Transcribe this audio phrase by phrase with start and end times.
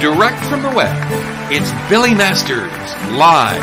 [0.00, 0.96] direct from the web.
[1.52, 2.72] It's Billy Masters
[3.12, 3.62] live.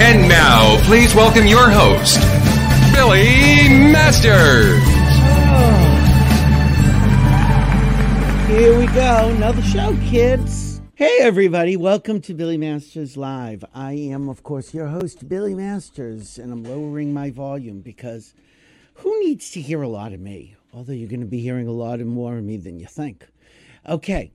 [0.00, 2.18] And now, please welcome your host,
[2.94, 4.80] Billy Masters.
[5.50, 5.84] Oh.
[8.48, 10.80] Here we go, another show, kids.
[10.94, 13.66] Hey, everybody, welcome to Billy Masters Live.
[13.74, 18.32] I am, of course, your host, Billy Masters, and I'm lowering my volume because
[18.94, 20.56] who needs to hear a lot of me?
[20.72, 23.26] Although you're going to be hearing a lot more of me than you think.
[23.86, 24.32] Okay,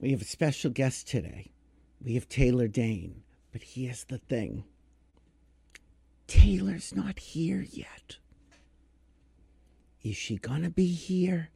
[0.00, 1.52] we have a special guest today.
[2.04, 3.22] We have Taylor Dayne,
[3.52, 4.64] but here's the thing
[6.26, 8.18] Taylor's not here yet.
[10.02, 11.50] Is she to be here?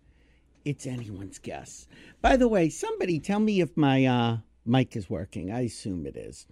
[0.65, 1.87] It's anyone's guess.
[2.21, 5.53] By the way, somebody tell me if my uh, mic is working.
[5.53, 6.47] I assume it is.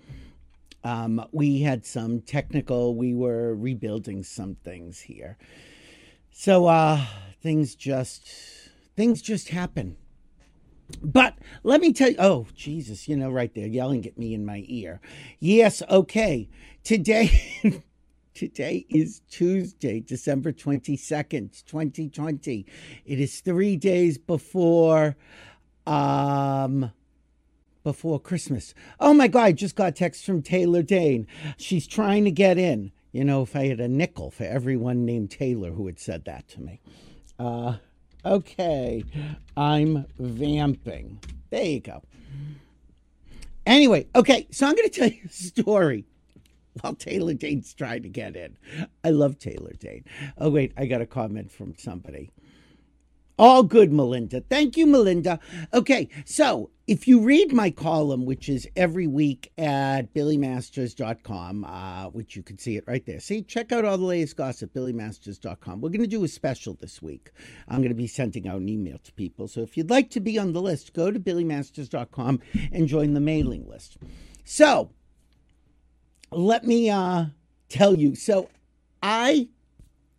[0.84, 5.36] Um, we had some technical, we were rebuilding some things here.
[6.30, 7.05] So uh,
[7.42, 8.28] things just
[8.97, 9.97] things just happen.
[11.03, 14.44] But let me tell you, oh, Jesus, you know, right there, yelling at me in
[14.44, 15.00] my ear.
[15.39, 16.48] Yes, okay.
[16.83, 17.83] Today,
[18.34, 22.67] today is Tuesday, December 22nd, 2020.
[23.05, 25.17] It is three days before,
[25.86, 26.91] um,
[27.84, 28.75] before Christmas.
[28.98, 31.27] Oh my God, I just got a text from Taylor Dayne.
[31.58, 32.92] She's trying to get in.
[33.12, 36.48] You know, if I had a nickel for everyone named Taylor who had said that
[36.48, 36.80] to me.
[37.39, 37.77] Uh,
[38.28, 39.04] okay,
[39.56, 41.18] I'm vamping.
[41.50, 42.02] There you go.
[43.66, 46.04] Anyway, okay, so I'm going to tell you a story
[46.80, 48.56] while Taylor Dayne's trying to get in.
[49.04, 50.04] I love Taylor Dayne.
[50.38, 52.30] Oh, wait, I got a comment from somebody.
[53.39, 54.41] All good, Melinda.
[54.41, 55.39] Thank you, Melinda.
[55.72, 62.34] Okay, so if you read my column, which is every week at billymasters.com, uh, which
[62.34, 63.20] you can see it right there.
[63.20, 65.80] See, check out all the latest gossip, billymasters.com.
[65.80, 67.30] We're going to do a special this week.
[67.69, 69.47] I'm going to be sending out an email to people.
[69.47, 72.41] So if you'd like to be on the list, go to billymasters.com
[72.73, 73.98] and join the mailing list.
[74.45, 74.91] So
[76.33, 77.27] let me uh,
[77.68, 78.14] tell you.
[78.14, 78.48] So
[79.02, 79.48] I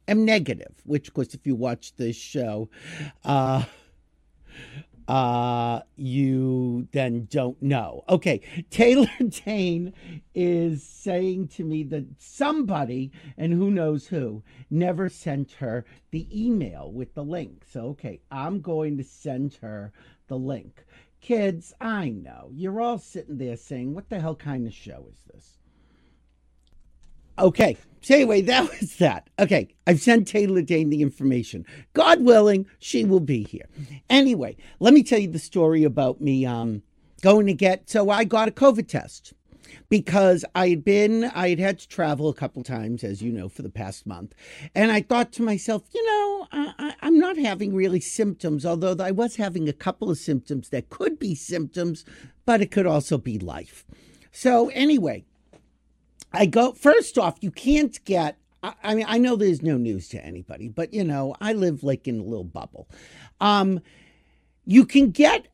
[0.09, 2.70] am negative, which, of course, if you watch this show,
[3.24, 3.64] uh,
[5.08, 8.03] uh, you then don't know.
[8.08, 9.09] Okay, Taylor
[9.46, 9.94] Dayne
[10.36, 16.92] is saying to me that somebody, and who knows who, never sent her the email
[16.92, 17.64] with the link.
[17.68, 19.92] So, okay, I'm going to send her
[20.28, 20.86] the link.
[21.22, 25.24] Kids, I know you're all sitting there saying, What the hell kind of show is
[25.34, 25.58] this?
[27.38, 27.78] Okay.
[28.02, 29.30] So anyway, that was that.
[29.40, 31.66] Okay, I've sent Taylor Dayne the information.
[31.94, 33.68] God willing, she will be here.
[34.10, 36.82] Anyway, let me tell you the story about me um,
[37.22, 37.90] going to get.
[37.90, 39.34] So I got a COVID test
[39.90, 43.50] because I had been, I had had to travel a couple times, as you know,
[43.50, 44.34] for the past month,
[44.74, 49.12] and I thought to myself, you know, I, I'm not having really symptoms, although I
[49.12, 52.06] was having a couple of symptoms that could be symptoms,
[52.46, 53.86] but it could also be life.
[54.31, 55.26] So anyway,
[56.34, 58.38] I go first off, you can't get.
[58.62, 61.84] I, I mean, I know there's no news to anybody, but you know, I live
[61.84, 62.88] like in a little bubble.
[63.40, 63.82] Um,
[64.66, 65.48] you can get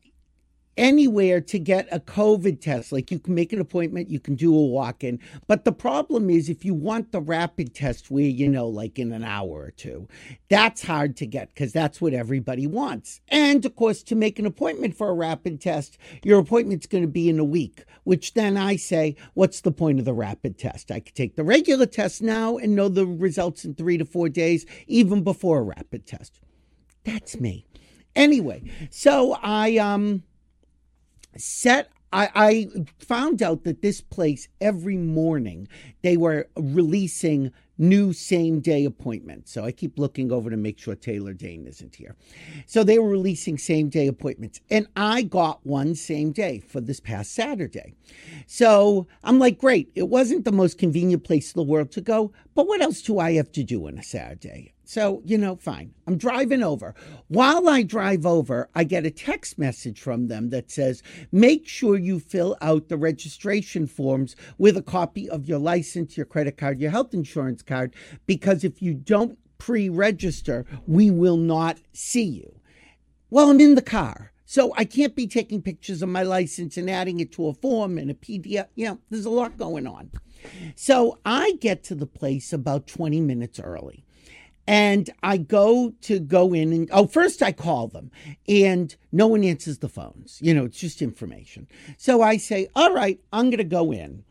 [0.76, 2.92] anywhere to get a COVID test.
[2.92, 5.18] Like you can make an appointment, you can do a walk in.
[5.46, 9.12] But the problem is, if you want the rapid test where, you know, like in
[9.12, 10.08] an hour or two,
[10.48, 13.20] that's hard to get because that's what everybody wants.
[13.28, 17.08] And of course, to make an appointment for a rapid test, your appointment's going to
[17.08, 20.90] be in a week, which then I say, what's the point of the rapid test?
[20.90, 24.28] I could take the regular test now and know the results in three to four
[24.28, 26.40] days, even before a rapid test.
[27.04, 27.66] That's me.
[28.14, 30.22] Anyway, so I, um,
[31.38, 32.68] set I, I,
[33.00, 35.68] found out that this place every morning
[36.02, 39.52] they were releasing new same day appointments.
[39.52, 42.16] So I keep looking over to make sure Taylor Dayne isn't here.
[42.64, 44.60] So they were releasing same day appointments.
[44.70, 47.94] And I got one same day for this past Saturday.
[48.46, 49.90] So I'm like, great.
[49.94, 53.18] It wasn't the most convenient place in the world to go, but what else do
[53.18, 54.72] I have to do on a Saturday?
[54.88, 55.92] So, you know, fine.
[56.06, 56.94] I'm driving over.
[57.26, 61.02] While I drive over, I get a text message from them that says,
[61.32, 66.24] make sure you fill out the registration forms with a copy of your license, your
[66.24, 67.96] credit card, your health insurance card,
[68.26, 72.60] because if you don't pre register, we will not see you.
[73.28, 74.30] Well, I'm in the car.
[74.44, 77.98] So I can't be taking pictures of my license and adding it to a form
[77.98, 78.68] and a PDF.
[78.76, 80.12] You know, there's a lot going on.
[80.76, 84.05] So I get to the place about 20 minutes early.
[84.66, 88.10] And I go to go in and oh, first I call them
[88.48, 90.38] and no one answers the phones.
[90.42, 91.68] You know, it's just information.
[91.98, 94.24] So I say, all right, I'm going to go in.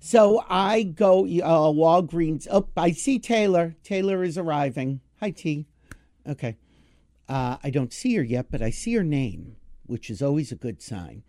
[0.00, 2.46] So I go, uh, Walgreens.
[2.50, 3.74] Oh, I see Taylor.
[3.82, 5.00] Taylor is arriving.
[5.20, 5.66] Hi, T.
[6.26, 6.56] Okay.
[7.28, 9.56] Uh, I don't see her yet, but I see her name.
[9.86, 11.22] which is always a good sign.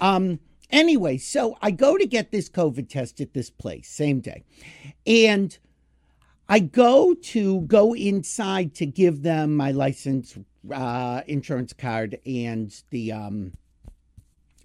[0.00, 0.40] Um,
[0.70, 4.44] anyway, so I go to get this COVID test at this place, same day.
[5.06, 5.58] And
[6.48, 10.38] I go to go inside to give them my license,
[10.72, 13.52] uh, insurance card, and the um,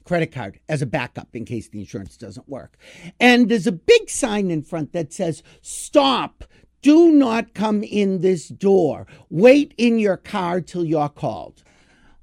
[0.05, 2.77] credit card as a backup in case the insurance doesn't work.
[3.19, 6.45] And there's a big sign in front that says, Stop.
[6.81, 9.07] Do not come in this door.
[9.29, 11.63] Wait in your car till you're called.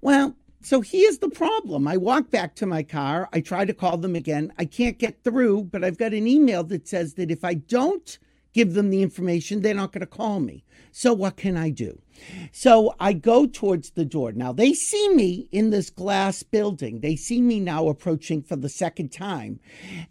[0.02, 1.88] Well, so here's the problem.
[1.88, 3.28] I walk back to my car.
[3.32, 4.52] I try to call them again.
[4.58, 8.18] I can't get through, but I've got an email that says that if I don't
[8.52, 10.64] give them the information, they're not going to call me.
[10.92, 12.00] So what can I do?
[12.52, 14.32] So I go towards the door.
[14.32, 17.00] Now they see me in this glass building.
[17.00, 19.60] They see me now approaching for the second time.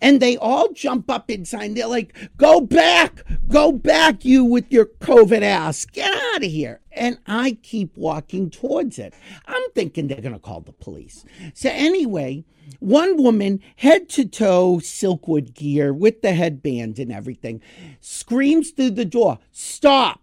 [0.02, 1.76] And they all jump up inside.
[1.76, 5.86] They're like, go back, go back, you with your COVID ass.
[5.86, 6.82] Get out of here.
[6.92, 9.14] And I keep walking towards it.
[9.46, 11.26] I'm thinking they're going to call the police.
[11.54, 12.46] So anyway,
[12.80, 17.62] one woman, head to toe, Silkwood gear with the headband and everything,
[18.00, 20.22] screams through the door, Stop!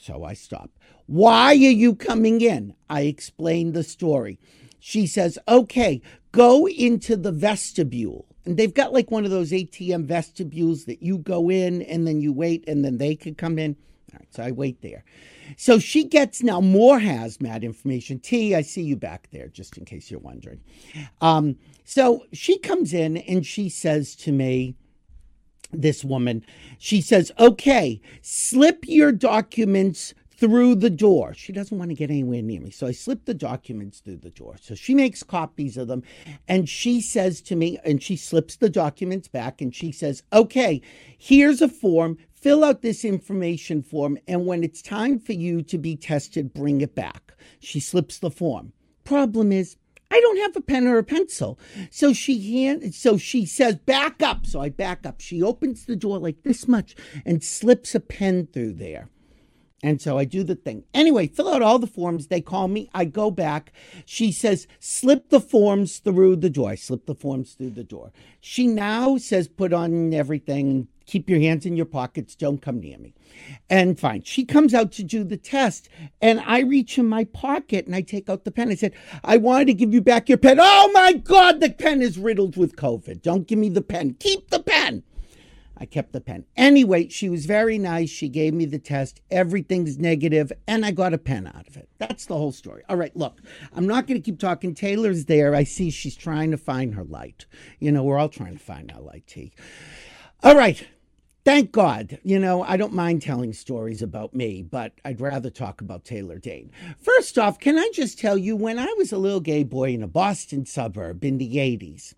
[0.00, 0.70] So I stop.
[1.06, 2.74] Why are you coming in?
[2.88, 4.38] I explain the story.
[4.78, 6.00] She says, Okay,
[6.32, 8.26] go into the vestibule.
[8.44, 12.20] And they've got like one of those ATM vestibules that you go in and then
[12.20, 13.76] you wait and then they could come in.
[14.12, 15.04] All right, so I wait there.
[15.56, 18.18] So she gets now more hazmat information.
[18.18, 20.60] T, I see you back there, just in case you're wondering.
[21.20, 24.74] Um, so she comes in and she says to me,
[25.72, 26.44] this woman,
[26.78, 31.32] she says, okay, slip your documents through the door.
[31.34, 32.70] She doesn't want to get anywhere near me.
[32.70, 34.56] So I slip the documents through the door.
[34.60, 36.02] So she makes copies of them
[36.46, 40.82] and she says to me, and she slips the documents back and she says, okay,
[41.18, 45.76] here's a form fill out this information form, and when it's time for you to
[45.76, 47.34] be tested, bring it back.
[47.58, 48.72] She slips the form.
[49.02, 49.76] Problem is,
[50.12, 51.58] I don't have a pen or a pencil.
[51.90, 54.46] So she hand, so she says, back up.
[54.46, 55.20] So I back up.
[55.20, 56.94] She opens the door like this much
[57.24, 59.08] and slips a pen through there.
[59.82, 60.84] And so I do the thing.
[60.94, 62.28] Anyway, fill out all the forms.
[62.28, 62.88] They call me.
[62.94, 63.72] I go back.
[64.04, 66.70] She says, slip the forms through the door.
[66.70, 68.12] I slip the forms through the door.
[68.40, 72.98] She now says, put on everything, keep your hands in your pockets, don't come near
[72.98, 73.14] me.
[73.70, 74.22] And fine.
[74.22, 75.88] She comes out to do the test,
[76.20, 78.70] and I reach in my pocket and I take out the pen.
[78.70, 78.94] I said,
[79.24, 80.58] I wanted to give you back your pen.
[80.60, 83.22] Oh my God, the pen is riddled with COVID.
[83.22, 84.16] Don't give me the pen.
[84.18, 85.02] Keep the pen.
[85.78, 86.46] I kept the pen.
[86.56, 88.08] Anyway, she was very nice.
[88.08, 89.20] She gave me the test.
[89.30, 91.90] Everything's negative, and I got a pen out of it.
[91.98, 92.82] That's the whole story.
[92.88, 93.42] All right, look,
[93.74, 94.74] I'm not going to keep talking.
[94.74, 95.54] Taylor's there.
[95.54, 97.44] I see she's trying to find her light.
[97.78, 99.52] You know, we're all trying to find our light, T.
[100.42, 100.86] All right,
[101.46, 102.18] thank God.
[102.24, 106.38] You know, I don't mind telling stories about me, but I'd rather talk about Taylor
[106.38, 106.72] Dayne.
[106.98, 110.02] First off, can I just tell you, when I was a little gay boy in
[110.02, 112.14] a Boston suburb in the 80s,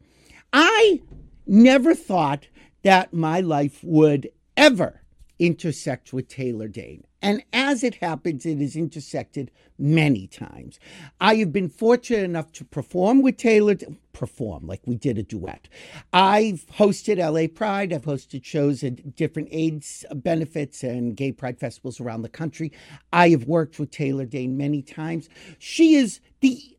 [0.51, 1.03] I
[1.47, 2.49] never thought
[2.83, 5.03] that my life would ever
[5.39, 7.05] intersect with Taylor Dayne.
[7.21, 10.79] And as it happens, it has intersected many times.
[11.21, 13.77] I have been fortunate enough to perform with Taylor,
[14.13, 15.69] perform like we did a duet.
[16.13, 22.01] I've hosted LA Pride, I've hosted shows at different AIDS benefits and gay pride festivals
[22.01, 22.73] around the country.
[23.13, 25.29] I have worked with Taylor Dayne many times.
[25.59, 26.78] She is the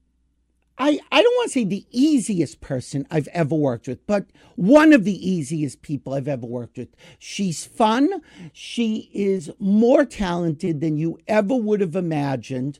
[0.79, 4.93] I, I don't want to say the easiest person I've ever worked with, but one
[4.93, 6.95] of the easiest people I've ever worked with.
[7.19, 8.21] She's fun.
[8.53, 12.79] She is more talented than you ever would have imagined.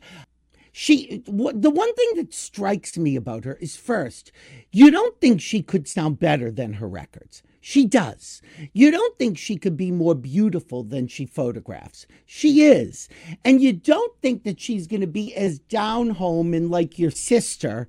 [0.72, 4.32] She, the one thing that strikes me about her is first,
[4.72, 7.44] you don't think she could sound better than her records.
[7.61, 8.41] She does.
[8.73, 12.07] You don't think she could be more beautiful than she photographs.
[12.25, 13.09] She is.
[13.43, 17.11] And you don't think that she's going to be as down home and like your
[17.11, 17.87] sister,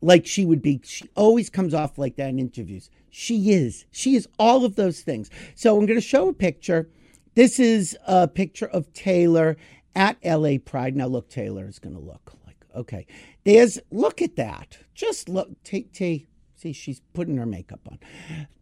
[0.00, 0.80] like she would be.
[0.84, 2.90] She always comes off like that in interviews.
[3.10, 3.86] She is.
[3.92, 5.30] She is all of those things.
[5.54, 6.88] So I'm going to show a picture.
[7.34, 9.56] This is a picture of Taylor
[9.94, 10.96] at LA Pride.
[10.96, 13.06] Now, look, Taylor is going to look like, okay.
[13.44, 14.78] There's, look at that.
[14.94, 17.98] Just look, take, take See, she's putting her makeup on,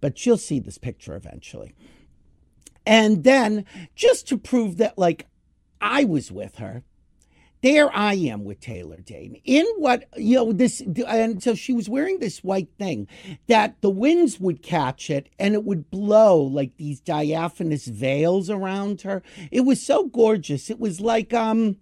[0.01, 1.75] but she'll see this picture eventually.
[2.85, 5.27] And then, just to prove that, like,
[5.81, 6.83] I was with her,
[7.63, 11.89] there I am with Taylor Dayne in what, you know, this, and so she was
[11.89, 13.09] wearing this white thing
[13.47, 19.01] that the winds would catch it and it would blow like these diaphanous veils around
[19.03, 19.23] her.
[19.51, 20.69] It was so gorgeous.
[20.69, 21.79] It was like, um,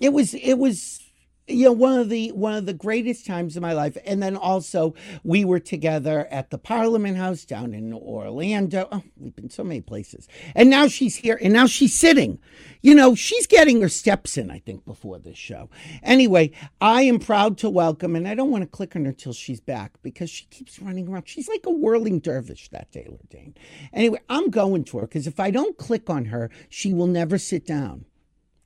[0.00, 1.00] it was, it was,
[1.46, 3.96] you know one of the one of the greatest times of my life.
[4.04, 8.88] And then also we were together at the parliament house down in orlando.
[8.90, 10.28] Oh, we've been so many places.
[10.54, 12.38] And now she's here and now she's sitting.
[12.82, 15.68] You know she's getting her steps in i think before this show.
[16.02, 19.32] Anyway i am proud to welcome and i don't want to click on her till
[19.32, 21.28] she's back because she keeps running around.
[21.28, 23.54] She's like a whirling dervish that taylor dayne
[23.92, 27.38] anyway i'm going to her because if i don't click on her she will never
[27.38, 28.04] sit down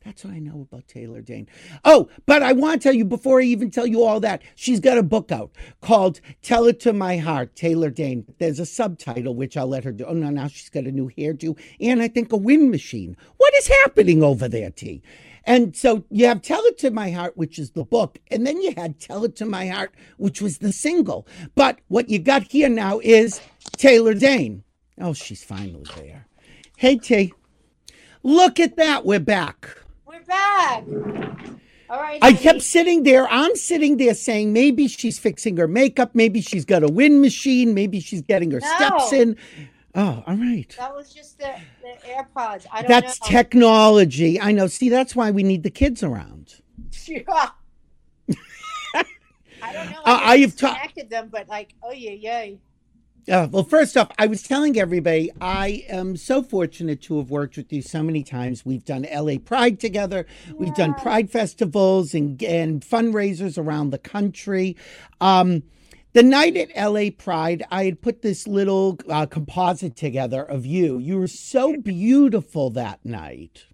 [0.08, 1.48] that's what I know about Taylor Dayne.
[1.84, 4.80] Oh, but I want to tell you before I even tell you all that, she's
[4.80, 5.50] got a book out
[5.82, 8.24] called Tell It to My Heart, Taylor Dayne.
[8.38, 10.06] There's a subtitle, which I'll let her do.
[10.06, 13.18] Oh, no, now she's got a new hairdo and I think a wind machine.
[13.36, 15.02] What is happening over there, T?
[15.44, 18.62] And so you have Tell It to My Heart, which is the book, and then
[18.62, 21.26] you had Tell It to My Heart, which was the single.
[21.54, 23.42] But what you got here now is
[23.76, 24.64] Taylor Dayne.
[24.98, 26.26] Oh, she's finally there.
[26.78, 27.34] Hey, T.
[28.22, 29.04] Look at that.
[29.04, 29.76] We're back
[30.26, 30.84] back.
[31.90, 32.18] All right.
[32.22, 33.26] I kept sitting there.
[33.28, 36.10] I'm sitting there saying maybe she's fixing her makeup.
[36.14, 37.72] Maybe she's got a wind machine.
[37.74, 38.74] Maybe she's getting her No.
[38.76, 39.36] steps in.
[39.94, 40.74] Oh, all right.
[40.78, 42.66] That was just the, the AirPods.
[42.70, 43.28] I don't That's know.
[43.28, 44.38] technology.
[44.40, 44.66] I know.
[44.66, 46.54] See, that's why we need the kids around.
[47.06, 47.22] Yeah.
[49.62, 49.98] I don't know.
[50.04, 52.54] Uh, I, I just have ta- disconnected them, but like, oh yeah, yeah.
[53.28, 57.56] Uh, well, first off, I was telling everybody I am so fortunate to have worked
[57.58, 58.64] with you so many times.
[58.64, 60.26] We've done LA Pride together.
[60.54, 64.76] We've done Pride festivals and, and fundraisers around the country.
[65.20, 65.62] Um,
[66.14, 70.98] the night at LA Pride, I had put this little uh, composite together of you.
[70.98, 73.66] You were so beautiful that night.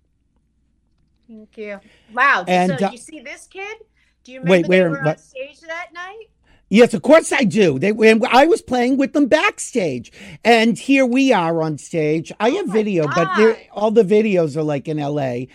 [1.29, 1.81] Thank you.
[2.13, 2.45] Wow.
[2.49, 3.79] And, so uh, you see this kid?
[4.25, 5.21] Do you Wait, remember where- were on what?
[5.21, 6.27] stage that night?
[6.75, 7.79] Yes, of course I do.
[7.79, 7.93] They
[8.33, 10.11] I was playing with them backstage,
[10.45, 12.33] and here we are on stage.
[12.41, 13.29] I have Oh video, but
[13.71, 15.47] all the videos are like in L.A.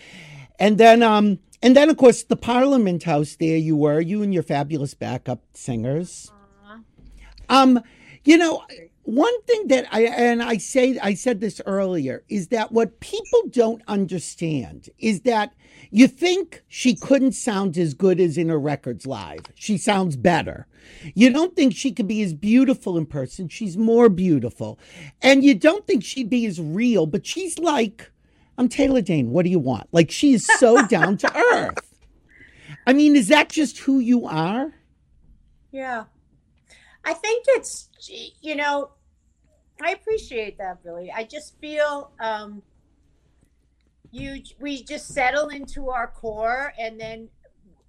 [0.59, 3.35] And then, um, and then of course the Parliament House.
[3.35, 6.31] There you were, you and your fabulous backup singers.
[6.63, 6.79] Aw.
[7.49, 7.81] Um,
[8.23, 8.63] you know,
[9.03, 13.41] one thing that I and I say I said this earlier is that what people
[13.49, 15.53] don't understand is that
[15.91, 19.41] you think she couldn't sound as good as in her records live.
[19.55, 20.67] She sounds better.
[21.15, 23.47] You don't think she could be as beautiful in person.
[23.47, 24.79] She's more beautiful.
[25.21, 28.11] And you don't think she'd be as real, but she's like,
[28.57, 29.31] I'm Taylor Dayne.
[29.31, 29.87] What do you want?
[29.91, 31.95] Like she's so down to earth.
[32.85, 34.73] I mean, is that just who you are?
[35.71, 36.05] Yeah.
[37.03, 37.89] I think it's,
[38.41, 38.91] you know,
[39.81, 41.11] I appreciate that, Billy.
[41.15, 42.61] I just feel um,
[44.11, 47.29] you we just settle into our core, and then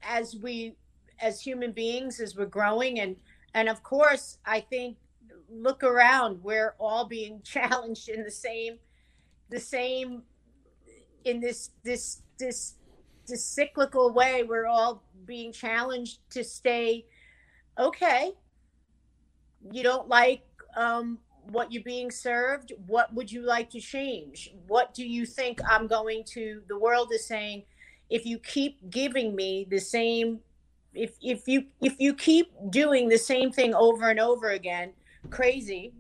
[0.02, 0.76] as we,
[1.20, 3.16] as human beings, as we're growing, and
[3.54, 4.98] and of course, I think
[5.50, 8.78] look around, we're all being challenged in the same,
[9.50, 10.22] the same,
[11.24, 12.74] in this this this
[13.26, 14.44] this cyclical way.
[14.44, 17.06] We're all being challenged to stay
[17.78, 18.34] okay
[19.72, 20.42] you don't like
[20.76, 21.18] um,
[21.50, 24.52] what you're being served what would you like to change?
[24.66, 27.64] What do you think i'm going to the world is saying
[28.08, 30.40] if you keep giving me the same
[30.94, 34.92] if if you if you keep doing the same thing over and over again
[35.30, 35.92] crazy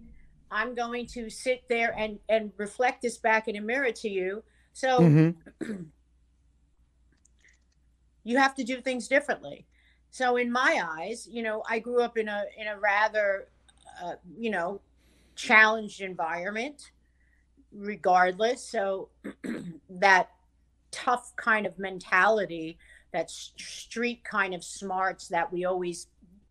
[0.50, 4.42] i'm going to sit there and and reflect this back in a mirror to you.
[4.72, 5.34] So Mhm.
[8.24, 9.66] you have to do things differently
[10.10, 13.48] so in my eyes you know i grew up in a in a rather
[14.02, 14.80] uh, you know
[15.36, 16.90] challenged environment
[17.72, 19.08] regardless so
[19.90, 20.30] that
[20.90, 22.76] tough kind of mentality
[23.12, 26.08] that street kind of smarts that we always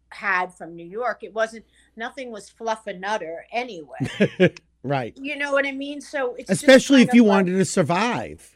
[0.09, 1.63] had from new york it wasn't
[1.95, 3.97] nothing was fluff and nutter anyway
[4.83, 5.15] right.
[5.17, 8.55] you know what i mean so it's Especially if you like- wanted to survive.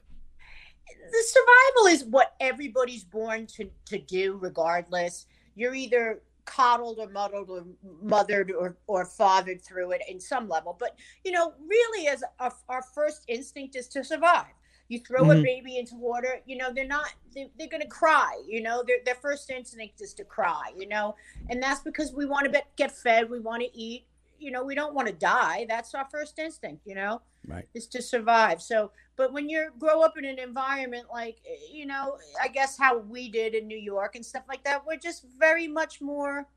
[1.11, 5.25] The survival is what everybody's born to, to do regardless.
[5.55, 7.63] You're either coddled or muddled or
[8.01, 10.75] mothered or, or fathered through it in some level.
[10.77, 14.47] But you know really as our, our first instinct is to survive.
[14.89, 15.43] You throw a Mhm.
[15.43, 18.97] baby into water you know they're not they, they're going to cry you know their,
[19.05, 21.15] their first instinct is to cry you know?
[21.49, 24.05] And that's because we want to get fed we want to eat
[24.39, 27.67] you know we don't want to die that's our first instinct you know Right.
[27.73, 31.85] is to survive so but when you grow up in an environment like eh, you
[31.85, 35.25] know i guess how we did in new york and stuff like that we're just
[35.37, 36.47] very much more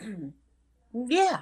[1.08, 1.40] yeah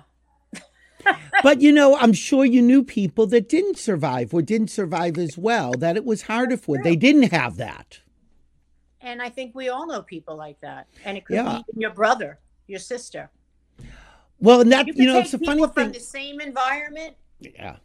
[1.45, 5.39] But you know, I'm sure you knew people that didn't survive or didn't survive as
[5.39, 6.77] well, that it was harder for.
[6.77, 6.83] true.
[6.83, 8.01] They didn't have that.
[9.01, 11.61] and i think we all know people like that and it could Yeah.
[11.75, 13.31] be your brother your sister
[14.41, 15.93] Well, and that you you, know, it's a funny from thing.
[15.93, 17.77] the same environment Yeah.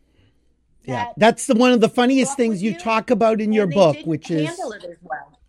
[0.84, 1.14] Yeah.
[1.18, 4.30] That's the one of the funniest things you you, talk about in your book, which
[4.30, 5.40] is handle it well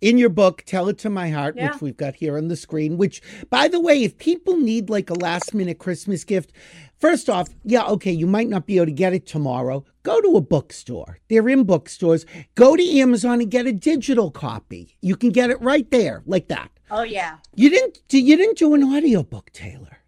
[0.00, 1.72] in your book, Tell It to My Heart, Yeah.
[1.72, 5.10] which we've got here on the screen, which, by the way, if people need like
[5.10, 6.52] a last minute Christmas gift,
[6.98, 9.84] first off, yeah, okay, you might not be able to get it tomorrow.
[10.02, 11.18] Go to a bookstore.
[11.28, 12.24] They're in bookstores.
[12.54, 14.96] Go to Amazon and get a digital copy.
[15.02, 16.70] You can get it right there, like that.
[16.90, 17.36] Oh yeah.
[17.54, 19.98] You didn't you didn't do an audiobook, Taylor.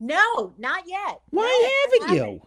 [0.00, 1.20] No, not yet.
[1.30, 2.42] Why No, haven't you?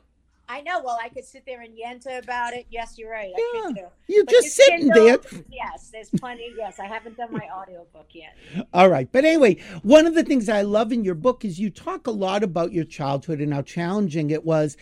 [0.49, 0.81] I know.
[0.83, 2.65] Well, I could sit there and yenta about it.
[2.69, 3.31] Yes, you're right.
[3.35, 3.61] I Yeah.
[3.67, 3.87] could do.
[4.07, 5.19] You're But just sitting there.
[5.49, 6.53] Yes, there's plenty.
[6.57, 8.35] Yes, I haven't done my audiobook yet.
[8.73, 9.09] All right.
[9.11, 12.11] But anyway, one of the things I love in your book is you talk a
[12.11, 14.75] lot about your childhood and how challenging it was.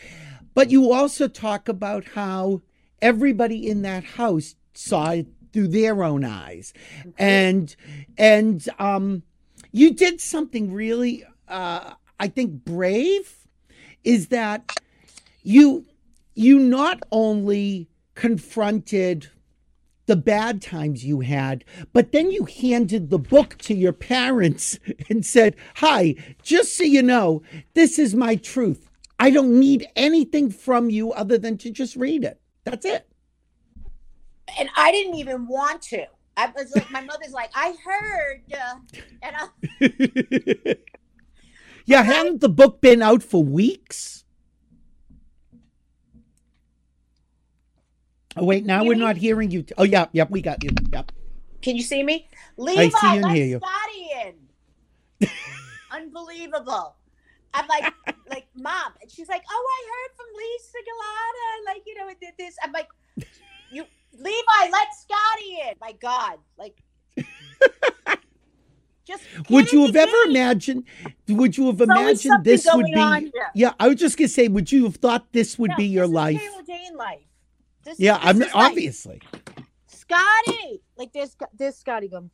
[0.53, 2.61] But you also talk about how
[3.01, 6.73] everybody in that house saw it through their own eyes.
[7.17, 7.75] And
[8.17, 9.23] and um
[9.71, 13.47] you did something really uh I think brave
[14.03, 14.79] is that
[15.41, 15.85] you
[16.35, 19.31] you not only confronted
[20.05, 24.77] the bad times you had, but then you handed the book to your parents
[25.09, 26.13] and said, Hi,
[26.43, 27.41] just so you know,
[27.73, 28.91] this is my truth.
[29.19, 32.39] I don't need anything from you other than to just read it.
[32.65, 33.07] That's it.
[34.59, 36.05] And I didn't even want to.
[36.37, 38.75] I was like, my mother's like, I heard, uh,
[39.21, 40.75] and I,
[41.91, 44.23] yeah, hadn't the book been out for weeks?
[48.37, 49.65] Oh, wait, now we're not hearing you.
[49.77, 50.69] Oh, yeah, yep, we got you.
[50.93, 51.11] Yep.
[51.61, 52.29] can you see me?
[52.55, 53.59] Levi, I see you and hear you.
[53.59, 54.27] Scotty
[55.19, 55.29] in.
[55.91, 56.95] Unbelievable.
[57.53, 57.93] I'm like,
[58.29, 58.93] like, mom.
[59.01, 61.75] And she's like, oh, I heard from Lisa Galata.
[61.75, 62.55] Like, you know, it did this.
[62.63, 62.87] I'm like,
[63.69, 63.83] you,
[64.13, 65.75] Levi, let Scotty in.
[65.81, 66.37] My God.
[66.57, 66.81] Like,
[69.11, 69.49] just.
[69.49, 70.83] Would you have ever imagined?
[71.27, 73.31] Would you have There's imagined this would be?
[73.55, 76.07] Yeah, I was just gonna say, would you have thought this would No, be your
[76.07, 76.41] this life?
[76.95, 77.19] Life.
[77.83, 79.21] This, Yeah, this I'm like, obviously.
[79.87, 80.81] Scotty.
[80.97, 82.29] Like, there's, there's Scotty going.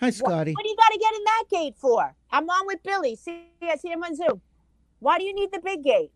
[0.00, 0.52] Hi, Scotty.
[0.52, 2.14] what do you got to get in that gate for?
[2.30, 3.16] I'm on with Billy.
[3.16, 4.40] See, I see him on Zoom.
[4.98, 6.10] Why do you need the big gate?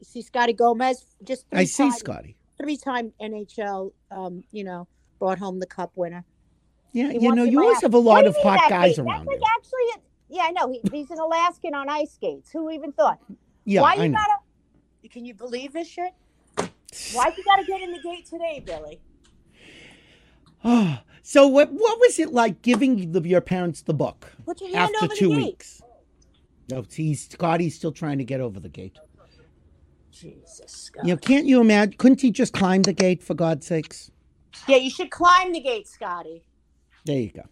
[0.00, 2.36] You see Scotty Gomez, just I see Scotty.
[2.60, 4.88] three-time NHL, um, you know,
[5.20, 6.24] brought home the cup winner.
[6.92, 9.50] Yeah, He you know, you always have a lot of hot guys around That's like
[9.56, 10.70] actually, yeah, I know.
[10.70, 12.50] He, he's an Alaskan on ice skates.
[12.50, 13.18] Who even thought?
[13.64, 14.18] Yeah, Why I you know.
[14.18, 15.08] gotta?
[15.10, 16.12] Can you believe this shit?
[16.56, 19.00] Why you gotta get in the gate today, Billy?
[20.64, 21.72] Oh, so what?
[21.72, 25.82] What was it like giving the, your parents the book your after two weeks?
[26.70, 28.98] No, see, Scotty's still trying to get over the gate.
[30.10, 30.90] Jesus.
[31.02, 31.94] You know, can't you imagine?
[31.98, 34.10] Couldn't he just climb the gate for God's sakes?
[34.68, 36.44] Yeah, you should climb the gate, Scotty.
[37.04, 37.42] There you go.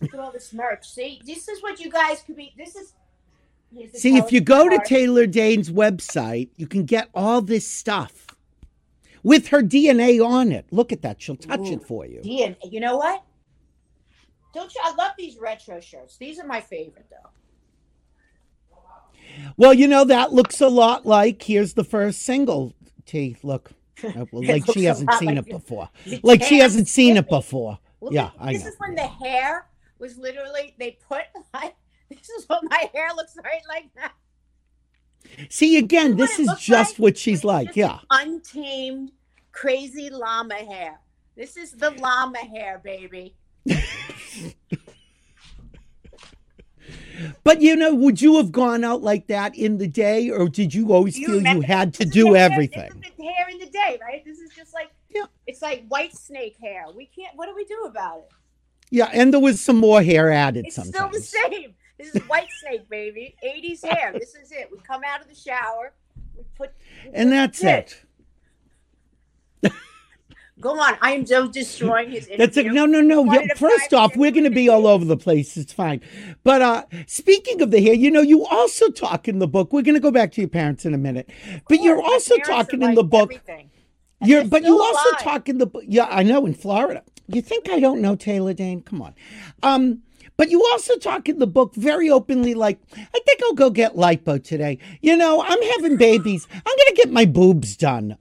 [0.00, 0.88] Look at all this merch.
[0.88, 2.54] See, this is what you guys could be.
[2.56, 2.94] This is.
[3.94, 4.80] See, if you go to.
[4.86, 8.26] Taylor Dayne's website, you can get all this stuff
[9.22, 10.66] with her DNA on it.
[10.70, 11.72] Look at that; she'll touch Ooh.
[11.74, 12.20] it for you.
[12.24, 13.22] Ian, you know what?
[14.54, 14.80] Don't you?
[14.84, 16.16] I love these retro shirts.
[16.16, 17.28] These are my favorite, though.
[19.56, 22.74] Well, you know that looks a lot like here's the first single.
[23.04, 23.72] T, look,
[24.04, 25.50] Uh, like she hasn't seen like it.
[25.50, 25.88] before.
[26.22, 27.78] Like she hasn't seen it before.
[28.00, 29.66] Look Yeah, at- I this is when the hair
[29.98, 31.22] was literally they put
[31.54, 31.74] like
[32.10, 34.10] this is what my hair looks right like now.
[35.50, 36.98] See again, This this is is what it looks just like.
[37.02, 37.76] what she's like.
[37.76, 37.98] Yeah.
[38.10, 39.12] Untamed,
[39.52, 41.00] crazy llama hair.
[41.36, 43.34] This is the llama hair, baby.
[47.42, 50.72] But you know, would you have gone out like that in the day, or did
[50.72, 52.90] you always you feel you had to do hair- everything?
[53.00, 54.24] This is the hair in the day, right?
[54.24, 55.24] This is just like Yeah.
[55.46, 56.84] It's like Whitesnake hair.
[56.94, 57.36] We can't.
[57.36, 58.28] What do we do about it?
[58.90, 60.94] Yeah, and there was some more hair added It's sometimes.
[61.26, 61.74] still the same.
[61.98, 63.34] This is white snake, baby.
[63.44, 64.12] 80s hair.
[64.12, 64.68] This is it.
[64.72, 65.92] We come out of the shower.
[66.36, 66.72] We put.
[67.04, 68.04] we And put- that's it.
[70.60, 70.96] Go on.
[71.00, 72.66] I am so destroying his That's it.
[72.72, 73.24] No, no, no.
[73.32, 75.56] Yeah, first off, we're going to be all over the place.
[75.56, 76.00] It's fine.
[76.42, 79.72] But uh speaking of the hair, you know, you also talk in the book.
[79.72, 81.30] We're going to go back to your parents in a minute.
[81.68, 83.32] But you're also talking in like the book.
[83.32, 83.70] everything.
[84.20, 85.22] You're, but you also alive.
[85.22, 85.84] talk in the book.
[85.86, 87.02] Yeah, I know in Florida.
[87.28, 88.80] You think I don't know Taylor Dayne?
[88.82, 89.14] Come on.
[89.62, 90.02] Um,
[90.38, 93.96] but you also talk in the book very openly, like, I think I'll go get
[93.96, 94.78] lipo today.
[95.02, 96.46] You know, I'm having babies.
[96.52, 98.16] I'm to get my boobs done.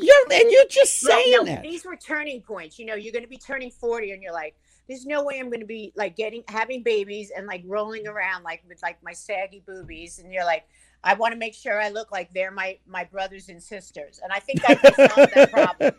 [0.00, 1.62] You're, and you're just saying no, it.
[1.62, 2.78] These were turning points.
[2.78, 4.56] You know, you're to be turning 40 and you're like,
[4.88, 8.62] there's no way I'm to be like getting, having babies and like rolling around like
[8.66, 10.18] with like my saggy boobies.
[10.18, 10.64] And you're like,
[11.04, 14.20] I want to make sure I look like they're my, my brothers and sisters.
[14.22, 15.94] And I think I can solve that problem.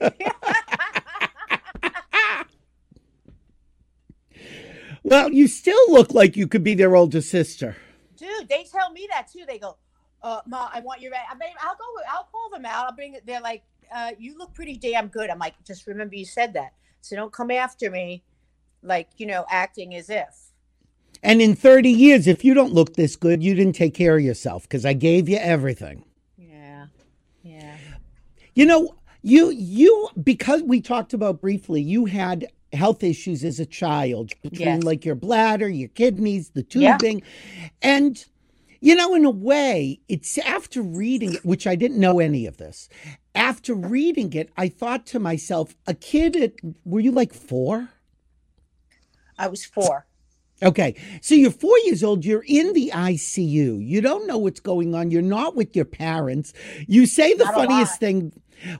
[5.06, 7.76] Well, you still look like you could be their older sister.
[8.16, 9.44] Dude, they tell me that too.
[9.46, 9.76] They go,
[10.20, 12.86] uh, Ma, I want your, I mean, I'll go, I'll call them out.
[12.86, 13.24] I'll bring it.
[13.24, 13.62] They're like,
[13.94, 15.30] uh, you look pretty damn good.
[15.30, 16.72] I'm like, just remember you said that.
[17.02, 18.24] So don't come after me
[18.82, 20.45] like, you know, acting as if.
[21.22, 24.22] And in 30 years, if you don't look this good, you didn't take care of
[24.24, 26.04] yourself because I gave you everything.
[26.36, 26.86] Yeah.
[27.42, 27.76] Yeah.
[28.54, 33.66] You know, you you because we talked about briefly, you had health issues as a
[33.66, 34.82] child between Yes.
[34.84, 36.96] like your bladder, your kidneys, the Yeah.
[36.98, 37.22] tubing.
[37.82, 38.24] And
[38.80, 42.58] you know, in a way, it's after reading it, which I didn't know any of
[42.58, 42.88] this.
[43.34, 46.52] After reading it, I thought to myself, a kid at
[46.84, 47.88] were you like 4?
[49.38, 50.06] I was four.
[50.62, 50.94] Okay.
[51.20, 52.24] So you're four years old.
[52.24, 53.86] You're in the ICU.
[53.86, 55.10] You don't know what's going on.
[55.10, 56.52] You're not with your parents.
[56.86, 58.32] You say the Not funniest thing,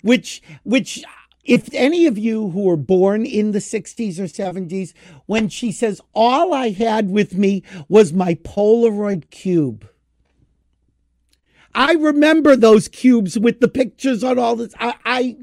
[0.02, 1.04] which, which,
[1.44, 4.94] if any of you who were born in the 60s or 70s,
[5.26, 9.88] when she says, All I had with me was my Polaroid cube.
[11.76, 14.72] I remember those cubes with the pictures on all this.
[14.80, 15.36] I, I,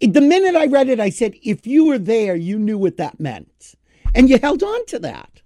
[0.00, 3.18] the minute I read it, I said, if you were there, you knew what that
[3.18, 3.74] meant.
[4.14, 5.39] And you held on to that.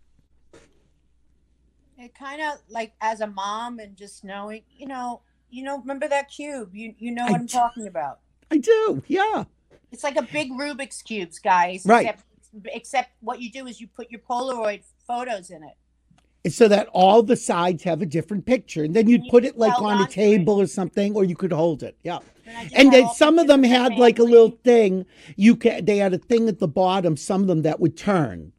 [2.05, 6.07] It kind of like as a mom and just knowing, you know, you know, remember
[6.07, 6.75] that cube?
[6.75, 7.53] You you know what I'm do.
[7.53, 8.19] talking about.
[8.51, 9.03] I do.
[9.07, 9.45] Yeah.
[9.91, 11.87] It's like a big Rubik's cubes, guys.
[11.87, 12.07] Right.
[12.07, 12.25] Except,
[12.67, 16.53] except what you do is you put your Polaroid photos in it.
[16.53, 18.85] So that all the sides have a different picture.
[18.85, 20.11] And then you'd you put it like on a on to it.
[20.11, 21.97] table or something, or you could hold it.
[22.03, 22.19] Yeah.
[22.45, 25.07] And, I just And had then some of them the had like a little thing.
[25.37, 28.53] You can they had a thing at the bottom, some of them that would turn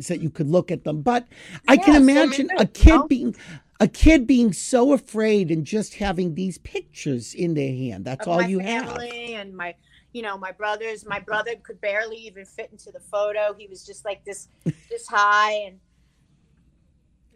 [0.00, 1.02] so you could look at them.
[1.02, 1.26] But
[1.68, 3.06] I can imagine a you kid know?
[3.06, 3.36] being
[3.80, 8.04] a kid being so afraid and just having these pictures in their hand.
[8.04, 8.96] That's of all you have.
[8.98, 9.74] and my
[10.12, 13.84] you know my brothers my brother could barely even fit into the photo he was
[13.84, 14.46] just like this
[14.88, 15.80] this high and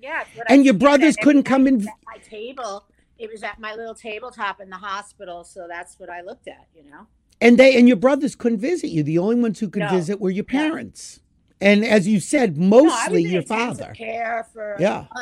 [0.01, 2.87] yeah what I And your brothers couldn't come in- my table
[3.19, 6.69] it was at my little tabletop in the hospital so that's what i looked at
[6.73, 7.09] you know
[7.41, 9.03] And they and your brothers couldn't visit you.
[9.03, 9.91] The only ones who could No.
[9.91, 11.21] visit were your parents.
[11.61, 13.93] And as you said, No, mostly in your father.
[13.97, 15.07] care for Yeah.
[15.11, 15.15] a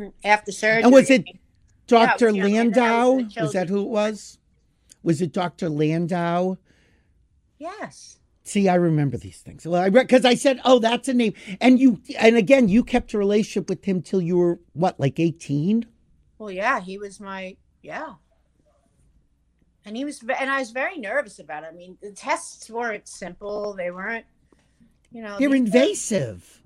[0.00, 1.24] month after surgery And was it
[1.86, 2.30] Dr.
[2.30, 3.12] yeah, and was Landau?
[3.40, 4.38] Was that who it was?
[5.02, 5.68] Was it Dr.
[5.68, 6.56] Landau?
[7.58, 9.64] yes See, I remember these things.
[9.66, 13.12] Well, I because I said, "Oh, that's a name." And you, and again, you kept
[13.14, 15.86] a relationship with him till you were what, like eighteen?
[16.38, 18.14] Well, yeah, he was my yeah,
[19.84, 21.68] and he was, and I was very nervous about it.
[21.72, 24.24] I mean, the tests weren't simple; they weren't,
[25.12, 26.62] you know, They're invasive.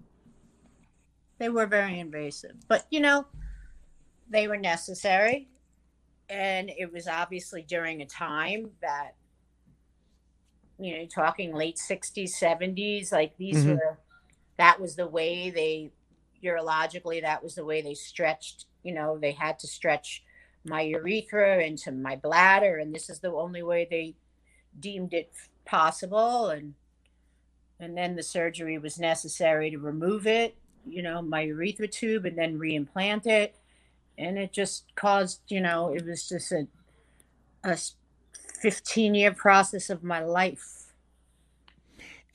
[1.39, 3.27] They were very invasive, but you know,
[4.31, 5.49] they were necessary,
[6.29, 9.15] and it was obviously during a time that,
[10.79, 13.77] you know, talking late '60s, '70s, like these Mhm.
[13.77, 13.99] were,
[14.57, 15.91] that was the way they,
[16.43, 18.67] urologically, that was the way they stretched.
[18.83, 20.23] You know, they had to stretch
[20.65, 24.15] my urethra into my bladder, and this is the only way they
[24.79, 25.33] deemed it
[25.65, 26.75] possible, and
[27.81, 30.57] and then the surgery was necessary to remove it
[30.87, 33.57] you know, my urethra tube and then reimplant it.
[34.19, 36.67] And it just caused, you know, it was just a,
[37.65, 37.77] a
[38.61, 40.93] 15 year process of my life.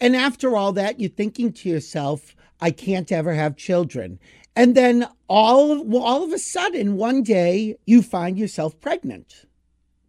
[0.01, 4.17] And after all that, you're thinking to yourself, "I can't ever have children."
[4.55, 9.45] And then all of, well, all of a sudden, one day, you find yourself pregnant.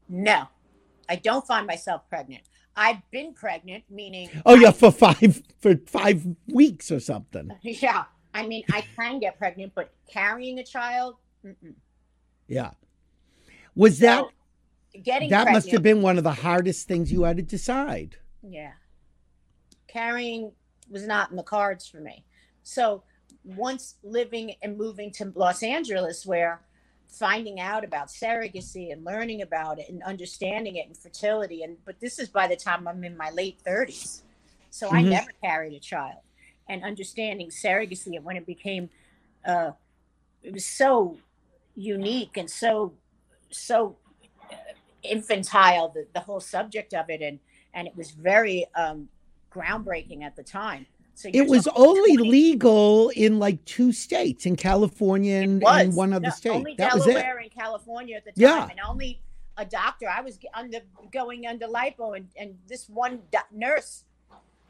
[0.08, 0.46] No,
[1.08, 2.44] I don't find myself pregnant.
[2.76, 7.50] I've been pregnant, meaning, Oh yeah, for five for five weeks or something.
[7.62, 11.74] yeah, I mean, I can get pregnant, but carrying a child, mm-mm.
[12.50, 12.72] Yeah.
[13.76, 14.24] Was that
[15.04, 18.16] getting that pregnant, must have been one of the hardest things you had to decide?
[18.42, 18.72] Yeah.
[19.86, 20.52] Carrying
[20.90, 22.24] was not in the cards for me.
[22.64, 23.04] So
[23.44, 26.60] once living and moving to Los Angeles, where
[27.10, 32.00] finding out about surrogacy and learning about it and understanding it and fertility, and but
[32.00, 34.22] this is by the time I'm in my late 30s.
[34.70, 35.02] So I Mhm.
[35.02, 36.20] never carried a child.
[36.68, 38.90] And understanding surrogacy and when it became
[39.46, 39.72] uh
[40.42, 41.18] it was so
[41.74, 42.94] unique and so
[43.50, 43.98] so
[45.02, 47.40] infantile the, the whole subject of it and
[47.72, 49.08] and it was very um
[49.54, 50.86] groundbreaking at the time
[51.20, 56.12] so It was only 20 legal in like two states, in California and, and one
[56.12, 56.50] other No, state.
[56.50, 57.12] only That was it.
[57.14, 58.68] delaware and california at the time Yeah.
[58.70, 59.20] and only
[59.56, 60.78] a doctor i was under
[61.12, 64.04] going under lipo and and this one do- nurse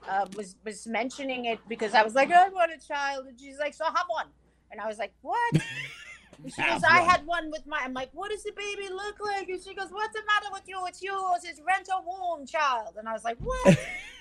[0.08, 3.58] uh, was was mentioning it because i was like i want a child and she's
[3.58, 4.26] like so have one
[4.72, 5.52] and i was like what
[6.56, 7.80] she goes, I had one with my.
[7.84, 9.46] I'm like, what does the baby look like?
[9.50, 10.78] And she goes, what's the matter with you?
[10.86, 11.42] It's yours.
[11.44, 12.94] It's rent a womb child.
[12.98, 13.78] And I was like, what?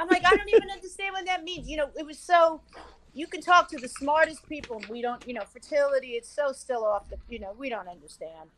[0.00, 1.68] I'm like, I don't even understand what that means.
[1.68, 2.62] You know, it was so.
[3.12, 5.24] You can talk to the smartest people, and we don't.
[5.26, 6.12] You know, fertility.
[6.12, 7.18] It's so still off the.
[7.28, 8.48] You know, we don't understand.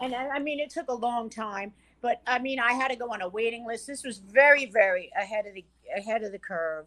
[0.00, 1.72] And I I mean, it took a long time.
[2.00, 3.86] but I mean, I had to go on a waiting list.
[3.86, 5.64] This was very, very ahead of the
[5.96, 6.86] ahead of the curve.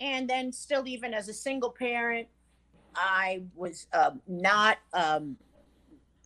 [0.00, 2.28] And then, still, even as a single parent,
[2.94, 4.78] I was um, not.
[4.94, 5.36] Um,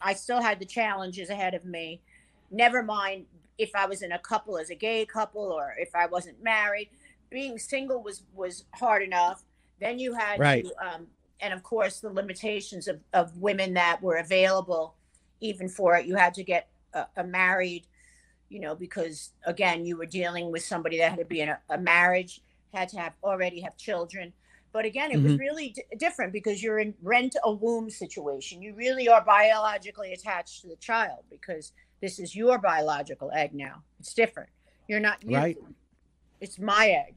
[0.00, 2.00] I still had the challenges ahead of me.
[2.50, 3.26] Never mind
[3.60, 6.88] if I was in a couple as a gay couple or if I wasn't married.
[7.30, 9.44] Being single was was hard enough.
[9.80, 10.64] Then you had Right.
[10.64, 11.06] to, um,
[11.40, 14.94] and of course, the limitations of, of women that were available,
[15.40, 16.06] even for it.
[16.06, 17.86] You had to get a, a married,
[18.48, 21.58] you know, because again, you were dealing with somebody that had to be in a,
[21.70, 22.42] a marriage,
[22.74, 24.32] had to have already have children.
[24.72, 28.62] But again, it was really d- different because you're in rent a womb situation.
[28.62, 33.82] You really are biologically attached to the child because this is your biological egg now.
[33.98, 34.50] It's different.
[34.88, 35.36] You're not you.
[35.36, 35.58] Right.
[36.40, 37.16] It's my egg.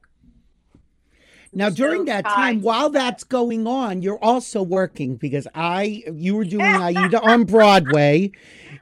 [1.54, 6.44] Now, during that time, while that's going on, you're also working because I, you were
[6.44, 8.32] doing Aida on Broadway.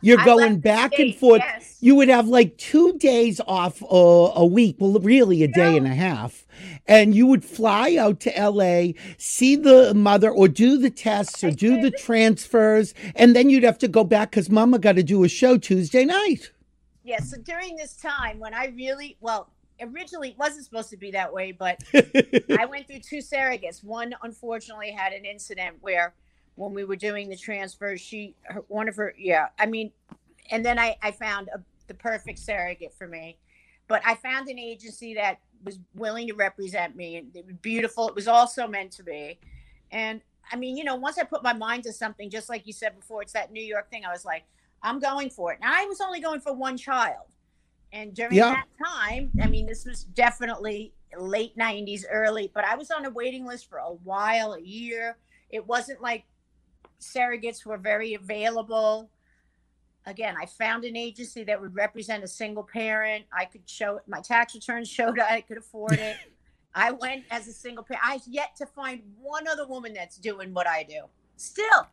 [0.01, 1.43] You're going back and forth.
[1.45, 1.77] yes.
[1.81, 3.87] You would have like two days off uh,
[4.35, 4.77] a week.
[4.79, 5.77] Well, really, a day No.
[5.79, 6.47] and a half.
[6.87, 11.51] And you would fly out to LA, see the mother, or do the tests, or
[11.51, 12.95] do the transfers.
[13.15, 16.05] And then you'd have to go back because mama got to do a show Tuesday
[16.05, 16.51] night.
[17.05, 19.51] Yeah, so during this time when I really well,
[19.83, 21.83] originally it wasn't supposed to be that way, but
[22.59, 23.83] I went through two surrogates.
[23.83, 26.15] One unfortunately had an incident where
[26.55, 29.93] when we were doing the transfer, she her, one of her yeah, I mean,
[30.51, 33.39] and then I I found a, the perfect surrogate for me.
[33.89, 38.09] But I found an agency that was willing to represent me and it was beautiful.
[38.09, 39.39] It was also meant to be.
[39.91, 42.73] And I mean, you know, once I put my mind to something, just like you
[42.73, 44.05] said before, it's that New York thing.
[44.05, 44.45] I was like,
[44.83, 45.59] I'm going for it.
[45.63, 47.27] And I was only going for one child.
[47.93, 48.51] And during Yeah.
[48.51, 53.11] that time, I mean, this was definitely late 90s, early, but I was on a
[53.11, 55.19] waiting list for a while, a year.
[55.51, 56.25] It wasn't like
[57.01, 59.11] surrogates were very available.
[60.07, 63.27] Again, I found an agency that would represent a single parent.
[63.33, 66.17] I could show my tax returns showed I could afford it.
[66.75, 68.03] I went as a single parent.
[68.05, 71.03] I've yet to find one other woman that's doing what I do.
[71.37, 71.87] Still.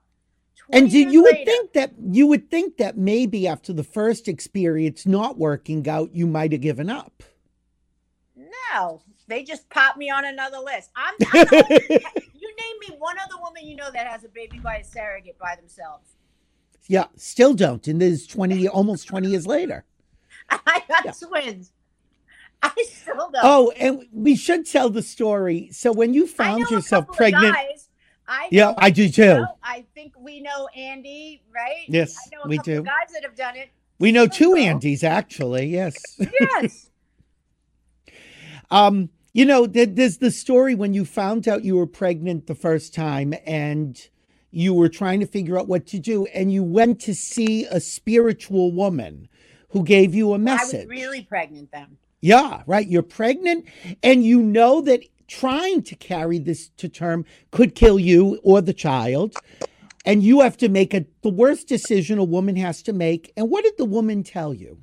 [0.71, 5.05] 20 And you, would think that you would think that maybe after the first experience
[5.05, 7.23] not working out, you might have given up.
[8.35, 10.91] No, they just popped me on another list.
[10.95, 14.77] I'm, I'm you name me one other woman you know that has a baby by
[14.77, 16.09] a surrogate by themselves.
[16.87, 17.87] yeah, still don't.
[17.87, 19.85] And there's twenty, almost twenty years later.
[20.49, 21.11] I got Yeah.
[21.11, 21.71] twins.
[22.61, 23.35] I still don't.
[23.41, 25.69] Oh, and we should tell the story.
[25.71, 27.88] So when you found yourself pregnant, guys.
[28.29, 29.25] I yeah, I do too.
[29.25, 31.85] know, I think we know Andy, right?
[31.87, 32.79] Yes, I know a we do.
[32.79, 33.69] of guys that have done it.
[33.97, 35.65] We know two Andys actually.
[35.65, 35.97] Yes.
[36.39, 36.85] Yes.
[38.71, 42.93] Um, you know, there's the story when you found out you were pregnant the first
[42.93, 43.99] time and
[44.51, 47.79] you were trying to figure out what to do, and you went to see a
[47.79, 49.27] spiritual woman
[49.69, 50.81] who gave you a message.
[50.81, 51.97] I was really pregnant then.
[52.21, 52.87] Yeah, right.
[52.87, 53.65] You're pregnant,
[54.03, 58.73] and you know that trying to carry this to term could kill you or the
[58.73, 59.33] child.
[60.05, 63.31] And you have to make a, the worst decision a woman has to make.
[63.37, 64.79] And what did the woman tell you?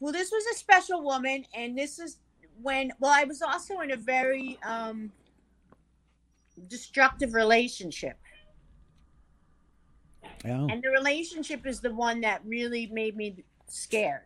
[0.00, 2.18] Well, this was a special woman, and this is
[2.62, 2.92] when.
[3.00, 5.10] Well, I was also in a very um,
[6.68, 8.16] destructive relationship,
[10.44, 14.22] Oh, and the relationship is the one that really made me scared.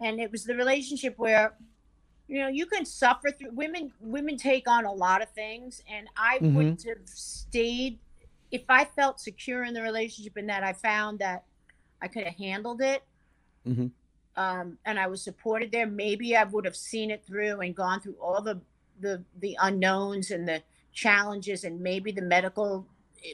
[0.00, 1.54] And it was the relationship where,
[2.28, 3.50] you know, you can suffer through.
[3.52, 6.54] Women, women take on a lot of things, and I Mhm.
[6.54, 7.98] wouldn't have stayed
[8.50, 11.44] if I felt secure in the relationship, and that I found that
[12.00, 13.02] I could have handled it.
[13.66, 13.90] Mhm.
[14.36, 18.00] um, and I was supported there, maybe I would have seen it through and gone
[18.00, 18.60] through all the
[19.00, 22.86] the the unknowns and the challenges, and maybe the medical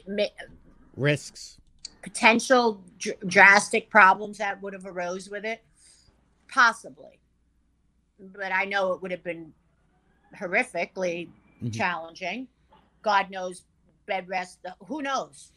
[0.07, 0.31] may,
[0.95, 1.57] risks.
[2.03, 5.63] potential dr- drastic problems that would have arose with it,
[6.47, 7.19] possibly.
[8.21, 9.53] But I know it would have been
[10.35, 11.29] horrifically
[11.61, 11.73] Mhm.
[11.73, 12.47] challenging.
[13.01, 13.63] God knows
[14.05, 14.61] bed rest.
[14.63, 15.51] the- Who knows?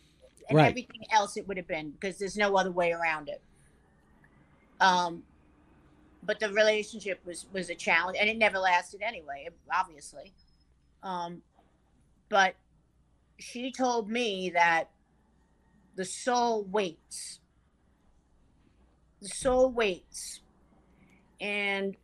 [0.48, 0.68] And Right.
[0.68, 3.42] everything else it would have been because there's no other way around it.
[4.80, 5.24] Um,
[6.22, 9.48] but the relationship was was a challenge, and it never lasted anyway.
[9.70, 10.32] Obviously,
[11.02, 11.42] um,
[12.28, 12.56] but
[13.38, 14.90] she told me that
[15.96, 17.40] the soul waits.
[19.20, 20.42] The soul waits,
[21.40, 21.96] and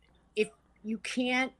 [0.83, 1.51] you can't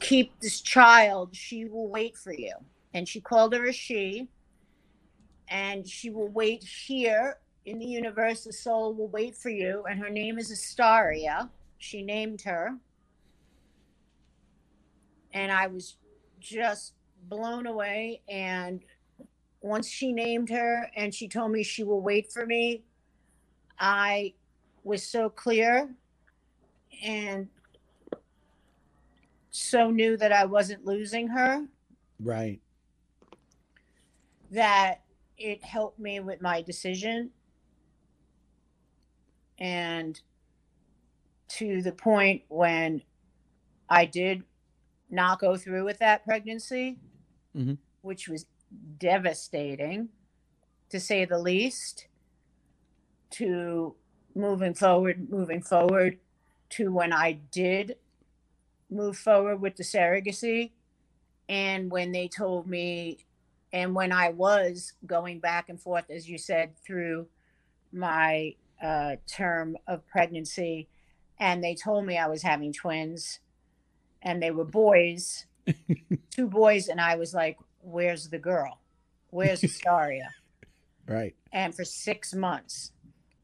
[0.00, 2.54] keep this child, she will wait for you.
[2.94, 4.28] And she called her a she,
[5.48, 8.44] and she will wait here in the universe.
[8.44, 11.48] The soul will wait for you, and her name is Astaria.
[11.78, 12.76] She named her,
[15.32, 15.96] and I was
[16.40, 16.94] just
[17.28, 18.20] blown away.
[18.28, 18.80] And
[19.60, 22.82] once she named her and she told me she will wait for me,
[23.78, 24.34] I
[24.84, 25.94] was so clear
[27.02, 27.48] and
[29.50, 31.66] so knew that I wasn't losing her
[32.18, 32.60] Right.
[34.50, 35.02] that
[35.38, 37.30] it helped me with my decision.
[39.58, 40.20] And
[41.48, 43.02] to the point when
[43.88, 44.44] I did
[45.10, 46.98] not go through with that pregnancy,
[47.54, 47.78] Mhm.
[48.00, 48.46] which was
[48.98, 50.08] devastating
[50.88, 52.06] to say the least,
[53.30, 53.96] to
[54.34, 56.18] moving forward, moving forward
[56.72, 57.96] to when I did
[58.90, 60.72] move forward with the surrogacy.
[61.48, 63.18] And when they told me
[63.72, 67.26] and when I was going back and forth, as you said, through
[67.92, 70.88] my uh, term of pregnancy,
[71.38, 73.40] and they told me I was having twins,
[74.20, 75.46] and they were boys,
[76.30, 78.78] two boys, and I was like, "Where's the girl?
[79.30, 80.28] Where's Astaria?"
[81.08, 81.34] Right.
[81.52, 82.92] and for six months,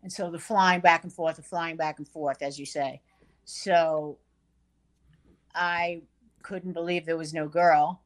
[0.04, 3.00] and so the flying back and forth, the flying back and forth, as you say.
[3.50, 4.18] So
[5.54, 6.02] I
[6.42, 8.02] couldn't believe there was no girl,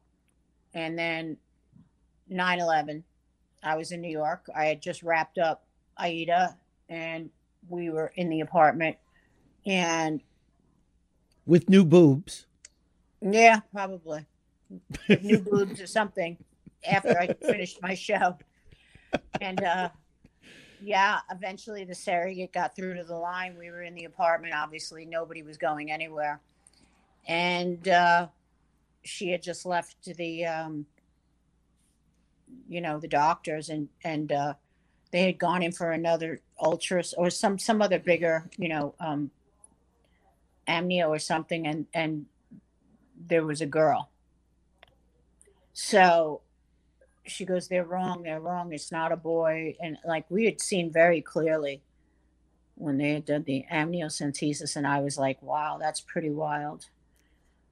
[0.72, 1.37] and then
[2.28, 3.02] 9 11.
[3.64, 4.46] I was in New York.
[4.55, 5.66] I had just wrapped up
[5.98, 6.57] Aida
[6.88, 7.28] and
[7.68, 8.96] we were in the apartment.
[9.66, 10.22] And
[11.44, 12.46] With new boobs.
[13.20, 14.24] yeah, probably
[15.22, 16.37] new boobs or something
[16.88, 18.38] after I finished my show.
[19.40, 19.90] And uh,
[20.83, 23.57] yeah, eventually the surrogate got through to the line.
[23.59, 24.55] We were in the apartment.
[24.55, 26.40] Obviously, nobody was going anywhere.
[27.27, 28.29] And uh,
[29.05, 30.87] she had just left the um,
[32.68, 34.55] you know the doctors and and uh,
[35.11, 39.31] they had gone in for another ultras or some some other bigger you know um,
[40.68, 42.27] amnio or something and and
[43.29, 44.09] there was a girl
[45.73, 46.40] so
[47.27, 50.93] she goes they're wrong they're wrong it's not a boy and like we had seen
[50.93, 51.83] very clearly
[52.77, 56.87] when they had done the amniocentesis and i was like wow that's pretty wild.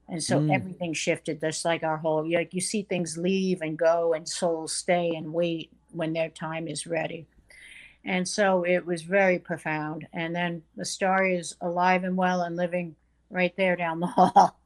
[0.09, 0.49] And so Mm.
[0.49, 4.75] everything shifted just like our whole like you see things leave and go and souls
[4.75, 7.27] stay and wait when their time is ready.
[8.05, 10.07] And so it was very profound.
[10.13, 12.95] And then the star is alive and well and living
[13.29, 14.59] right there down the hall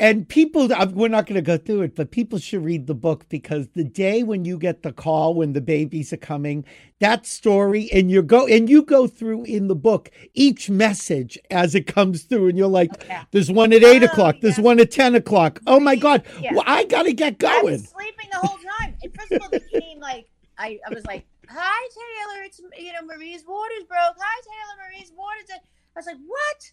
[0.00, 2.94] And people, I'm- we're not going to go through it, but people should read the
[2.94, 6.64] book because the day when you get the call when the babies are coming,
[7.00, 11.74] that story, and you go and you go through in the book each message as
[11.74, 13.24] it comes through, and you're like, Yeah.
[13.30, 14.36] "There's one at eight Oh, o'clock.
[14.40, 15.60] There's one at ten o'clock.
[15.66, 16.54] Oh my god, Yeah.
[16.54, 18.96] well, I got to get I going." was sleeping the whole time.
[19.02, 22.92] And first of all, they came like I, I was like, "Hi Taylor, it's you
[22.94, 24.16] know Marie's waters broke.
[24.18, 26.72] Hi Taylor, Marie's waters." I was like, "What?"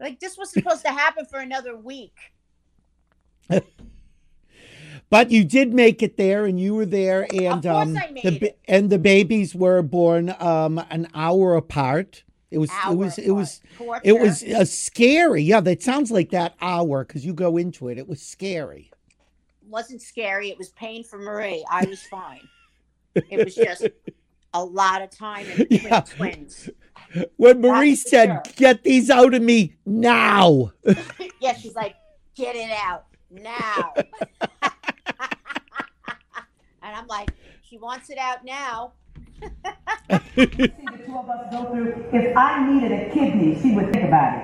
[0.00, 2.14] Like this was supposed to happen for another week.
[5.10, 8.58] But you did make it there, and you were there, and um, the it.
[8.68, 12.24] and the babies were born um an hour apart.
[12.50, 14.02] It was it was it was Torture.
[14.04, 15.42] it was a scary.
[15.42, 17.96] Yeah, that sounds like that hour because you go into it.
[17.96, 18.90] It was scary.
[19.66, 20.50] wasn't scary.
[20.50, 21.64] It was pain for Marie.
[21.70, 22.46] I was fine.
[23.14, 23.86] it was just
[24.52, 26.00] a lot of time in between Yeah.
[26.00, 26.68] twins.
[27.36, 28.42] When Marie said, sure.
[28.56, 30.72] "Get these out of me now,"
[31.40, 31.94] Yeah, she's like,
[32.34, 33.94] "Get it out now."
[36.82, 37.30] and I'm like,
[37.62, 38.92] "She wants it out now."
[39.40, 39.48] see
[40.46, 42.04] the two of us go through.
[42.12, 44.36] If I needed a kidney, she would think about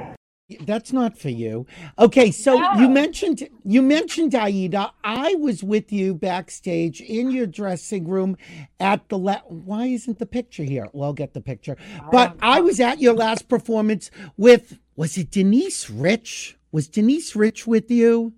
[0.51, 0.67] it.
[0.67, 1.67] that's not for you.
[1.99, 2.75] Okay, so No.
[2.75, 4.93] you mentioned you mentioned Aida.
[5.03, 8.37] I was with you backstage in your dressing room
[8.79, 9.19] at the.
[9.19, 10.87] La- Why isn't the picture here?
[10.93, 11.77] Well, I'll get the picture.
[12.13, 14.79] But I was at your last performance with.
[14.97, 16.57] Was it Denise Rich?
[16.71, 18.35] Was Denise Rich with you?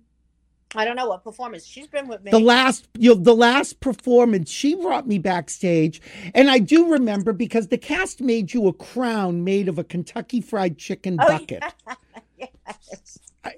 [0.75, 1.65] I don't know what performance.
[1.65, 2.31] She's been with me.
[2.31, 6.01] the last you know, the last performance she brought me backstage
[6.35, 10.41] and i do remember because the cast made you a crown made of a kentucky
[10.41, 11.63] fried chicken Oh, bucket
[12.37, 12.47] yeah.
[12.65, 13.19] yes.
[13.45, 13.53] um,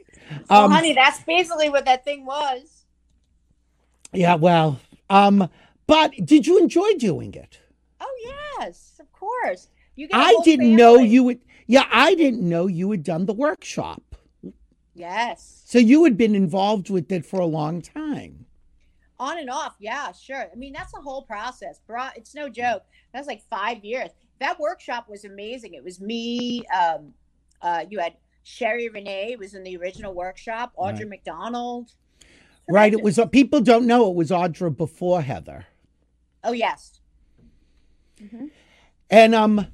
[0.49, 2.85] well, honey, that's basically what that thing was.
[4.13, 5.49] yeah well um
[5.87, 7.59] but did you enjoy doing it
[8.01, 8.15] Oh
[8.59, 9.67] yes, of course.
[9.95, 14.15] You i didn't know you would yeah i didn't know you had done the workshop
[14.99, 18.45] Yes, so you had been involved with it for a long time
[19.19, 19.75] on and off.
[19.79, 20.45] Yeah, sure.
[20.51, 21.79] I mean, that's a whole process.
[21.87, 22.83] Bra- It's no joke.
[23.13, 24.09] That's like five years.
[24.39, 25.73] That workshop was amazing.
[25.73, 26.63] It was me.
[26.67, 27.13] Um,
[27.61, 28.13] uh, you had
[28.43, 30.73] Sherie Rene was in the original workshop.
[30.77, 31.91] Audra McDonald.
[32.69, 35.65] right it was people don't know it was audra before heather
[36.43, 36.99] Oh yes.
[39.09, 39.65] And um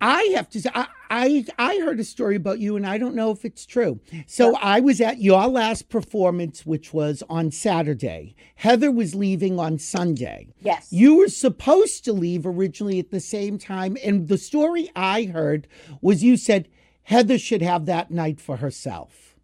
[0.00, 3.14] I have to say, I, I I heard a story about you, and I don't
[3.14, 4.00] know if it's true.
[4.26, 8.34] So I was at your last performance, which was on Saturday.
[8.56, 10.52] Heather was leaving on Sunday.
[10.60, 10.88] Yes.
[10.92, 15.66] You were supposed to leave originally at the same time, and the story I heard
[16.02, 16.68] was you said
[17.04, 19.36] Heather should have that night for herself.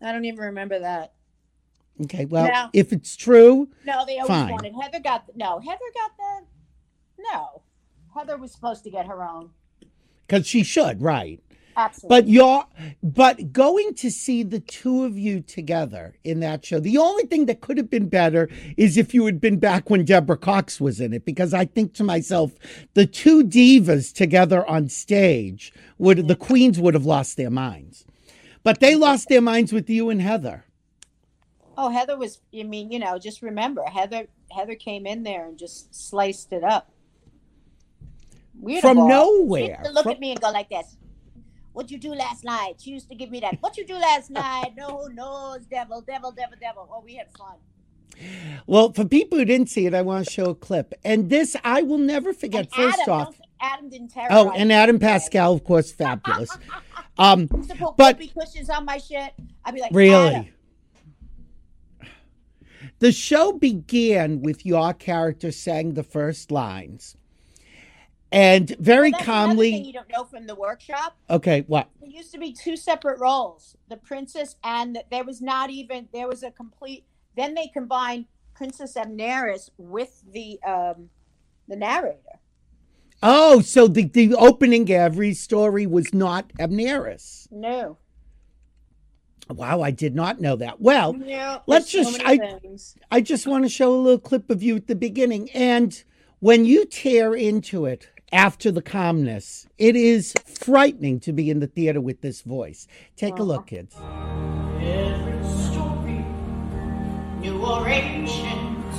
[0.00, 1.12] I don't even remember that.
[2.02, 2.68] Okay, well, No.
[2.72, 4.50] if it's true, No, they always Fine.
[4.52, 5.60] wanted Heather got no.
[5.60, 6.46] Heather got the
[7.32, 7.62] no.
[8.14, 9.50] Heather was supposed to get her own.
[10.26, 11.40] Because she should, right?
[11.76, 12.20] Absolutely.
[12.22, 12.64] But you're
[13.02, 16.80] but going to see the two of you together in that show.
[16.80, 20.04] The only thing that could have been better is if you had been back when
[20.04, 22.52] Deborah Cox was in it, because I think to myself,
[22.94, 28.06] the two divas together on stage would the queens would have lost their minds.
[28.62, 30.64] But they lost their minds with you and Heather.
[31.76, 32.40] oh, Heather was.
[32.58, 34.28] I mean, you know, just remember, Heather.
[34.52, 36.90] Heather came in there and just sliced it up.
[38.60, 39.82] We had a From nowhere.
[39.92, 40.96] look From- at me and go like this.
[41.72, 42.74] What'd you do last night?
[42.80, 43.56] She used to give me that.
[43.60, 44.74] What you do last night?
[44.76, 46.88] No, no, devil, devil, devil, devil.
[46.92, 47.56] Oh, we had fun.
[48.68, 50.94] Well, for people who didn't see it, I want to show a clip.
[51.04, 52.66] And this I will never forget.
[52.66, 55.00] And First Adam, off, Adam didn't oh, and Adam.
[55.00, 56.56] Pascal, of course, fabulous.
[57.16, 59.32] Um, He used to put But- cushions on my shit.
[59.64, 60.34] I'd be like, Really?
[60.34, 60.46] Adam,
[62.98, 67.16] The show began with your character saying the first lines.
[68.34, 71.16] And very Well, calmly, you don't know from the workshop.
[71.30, 71.88] okay, what?
[72.00, 76.08] There used to be two separate roles: the princess and the, there was not even
[76.12, 77.04] there was a complete.
[77.36, 81.10] Then they combined Princess Amneris with the um,
[81.68, 82.18] the narrator.
[83.22, 87.46] Oh, so the, the opening every story was not Amneris.
[87.50, 87.96] No,
[89.48, 90.80] Wow, I did not know that.
[90.80, 91.62] Well, no.
[91.66, 92.96] let's there's so just- I- things.
[93.10, 95.50] I just want to show a little clip of you at the beginning.
[95.52, 96.02] And
[96.40, 101.68] when you tear into it after the calmness, it is frightening to be in the
[101.68, 102.88] theater with this voice.
[103.16, 103.94] Take a look, kids.
[104.80, 106.24] Every story,
[107.38, 108.90] new or ancient,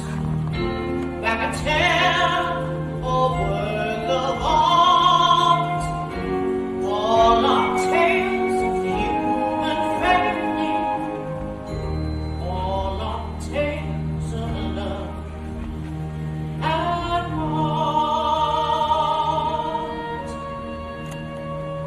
[1.22, 5.84] like a tale or work of art.
[6.86, 8.05] All tales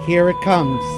[0.08, 0.97] Here it comes.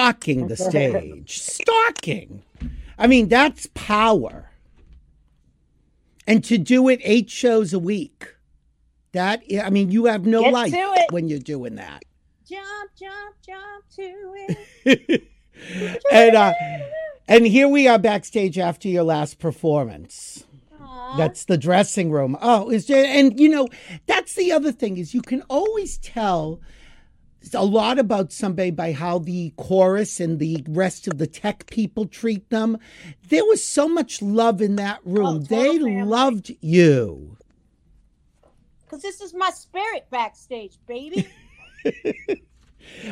[0.00, 1.38] Stalking the stage.
[1.40, 2.42] Stalking.
[2.98, 4.50] I mean, that's power.
[6.26, 8.34] And to do it eight shows a week.
[9.12, 10.74] That I mean, you have no Get life
[11.10, 12.02] when you're doing that.
[12.48, 15.28] Jump, jump, jump to it.
[16.10, 16.54] and uh,
[17.28, 20.44] and here we are backstage after your last performance.
[20.80, 21.16] Aw.
[21.18, 22.38] That's the dressing room.
[22.40, 23.68] Oh, is there, and you know
[24.06, 26.60] that's the other thing is you can always tell
[27.54, 32.06] a lot about somebody by how the chorus and the rest of the tech people
[32.06, 32.78] treat them.
[33.28, 35.26] There was so much love in that oh, room.
[35.26, 36.02] Oh, they family.
[36.02, 37.36] loved you.
[38.82, 41.28] Because this is my spirit backstage, baby.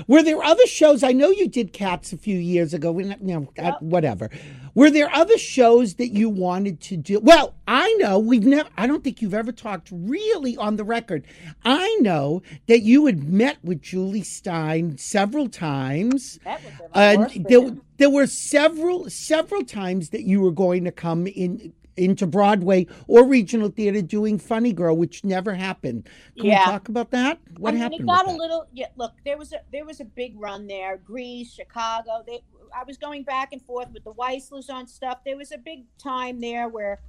[0.07, 1.03] Were there other shows?
[1.03, 2.93] I know you did Cats a few years ago.
[2.93, 3.83] We, you know, uh, Yep.
[3.83, 4.31] whatever.
[4.75, 7.19] Were there other shows that you wanted to do?
[7.21, 8.69] Well, I know we've never.
[8.77, 11.27] I don't think you've ever talked really on the record.
[11.65, 16.39] I know that you had met with Jule Styne several times.
[16.45, 16.91] That was it.
[16.95, 21.73] I And there, there were several several times that you were going to come in
[21.99, 26.09] into Broadway or regional theater doing Funny Girl, which never happened.
[26.37, 26.67] Can Yeah.
[26.67, 27.39] we talk about that?
[27.59, 28.01] What I mean, happened?
[28.03, 28.67] It got a little.
[28.73, 30.97] Yeah, look, there was a there was a big run there.
[30.99, 32.23] Grease, Chicago.
[32.27, 32.41] They,
[32.75, 35.19] I was going back and forth with the Weisslers on stuff.
[35.25, 37.01] There was a big time there where,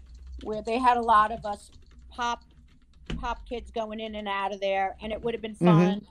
[0.44, 1.70] where they had a lot of us
[2.10, 2.44] pop,
[3.20, 5.66] pop kids going in and out of there, and it would have been Mm-hmm.
[5.66, 6.02] fun.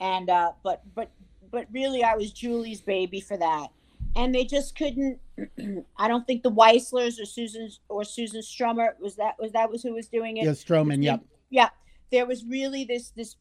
[0.00, 1.10] And uh, but but
[1.50, 3.68] but really, I was Jule's baby for that.
[4.16, 5.18] And they just couldn't.
[5.96, 9.82] I don't think the Weisslers or Susan or Susan Stroman was that was that was
[9.82, 10.44] who was doing it.
[10.44, 11.02] Yeah, Stroman.
[11.02, 11.24] Yep.
[11.50, 11.68] Yeah,
[12.10, 13.36] there was really this this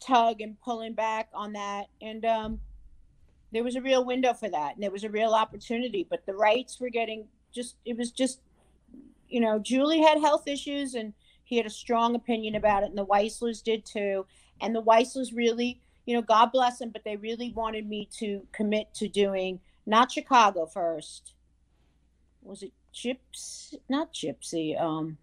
[0.00, 2.60] tug and pulling back on that, and um,
[3.52, 6.06] there was a real window for that, and there was a real opportunity.
[6.08, 8.40] But the rights were getting just it was just,
[9.28, 11.12] you know, Jule had health issues, and
[11.44, 14.26] he had a strong opinion about it, and the Weisslers did too.
[14.60, 18.42] And the Weisslers really, you know, God bless them, but they really wanted me to
[18.52, 21.32] commit to doing not Chicago first.
[22.42, 23.80] Was it Gypsy?
[23.88, 24.80] Not Gypsy.
[24.80, 25.16] Um,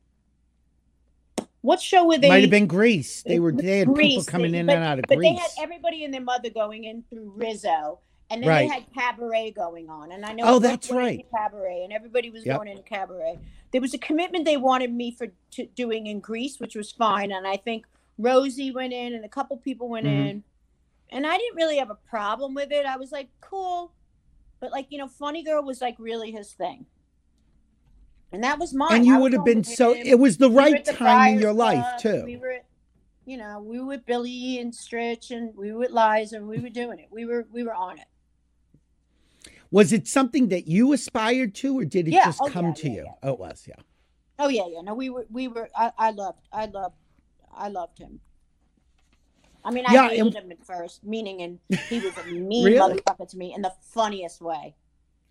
[1.61, 2.29] what show were they?
[2.29, 3.23] Might have been Grease.
[3.23, 5.29] They were they had people coming They- in but, and out of but Grease.
[5.29, 7.99] they had everybody and their mother going in through Rizzo,
[8.29, 8.67] and then Right.
[8.69, 10.11] they had cabaret going on.
[10.11, 11.25] And I know Oh, that's right.
[11.31, 12.57] cabaret, and everybody was Yep.
[12.57, 13.39] going into cabaret.
[13.71, 17.31] There was a commitment they wanted me for to, doing in Grease, which was fine.
[17.31, 17.85] And I think
[18.17, 20.29] Rosie went in, and a couple people went Mhm.
[20.29, 20.43] in,
[21.09, 22.85] and I didn't really have a problem with it.
[22.85, 23.91] I was like, cool,
[24.65, 26.87] but like you know, Funny Girl was like really his thing.
[28.31, 28.95] And that was mine.
[28.95, 29.93] and you would have been so.
[29.95, 32.23] It was the right the time in your life Club, too.
[32.25, 32.57] We were,
[33.25, 36.59] you know, we were with Billy and Stretch and we were with Liza, and we
[36.59, 37.09] were doing it.
[37.11, 38.07] We were, we were on it.
[39.69, 42.25] Was it something that you aspired to, or did it Yeah.
[42.25, 43.07] just Oh, come yeah, to yeah, you?
[43.21, 43.65] Oh, it was.
[43.67, 43.75] Yeah.
[44.39, 44.81] Oh yeah, yeah.
[44.81, 45.69] No, we were, we were.
[45.77, 46.95] I, I loved, I loved,
[47.55, 48.19] I loved him.
[49.65, 51.59] I mean, I Yeah, hated him at first, meaning, and
[51.89, 52.95] he was a mean Really?
[53.01, 54.75] motherfucker to me in the funniest way.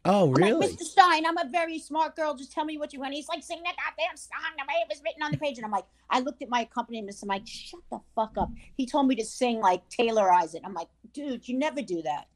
[0.06, 0.68] Oh, I'm like, really?
[0.68, 0.82] Mr.
[0.82, 2.34] Styne, I'm a very smart girl.
[2.34, 3.14] Just tell me what you want.
[3.14, 5.56] He's like, sing that goddamn song the way it was written on the page.
[5.56, 7.22] And I'm like, I looked at my accompanist.
[7.22, 8.50] I'm like, shut the fuck up.
[8.76, 10.60] He told me to sing like tailorize it.
[10.62, 12.26] I'm like, dude, you never do that.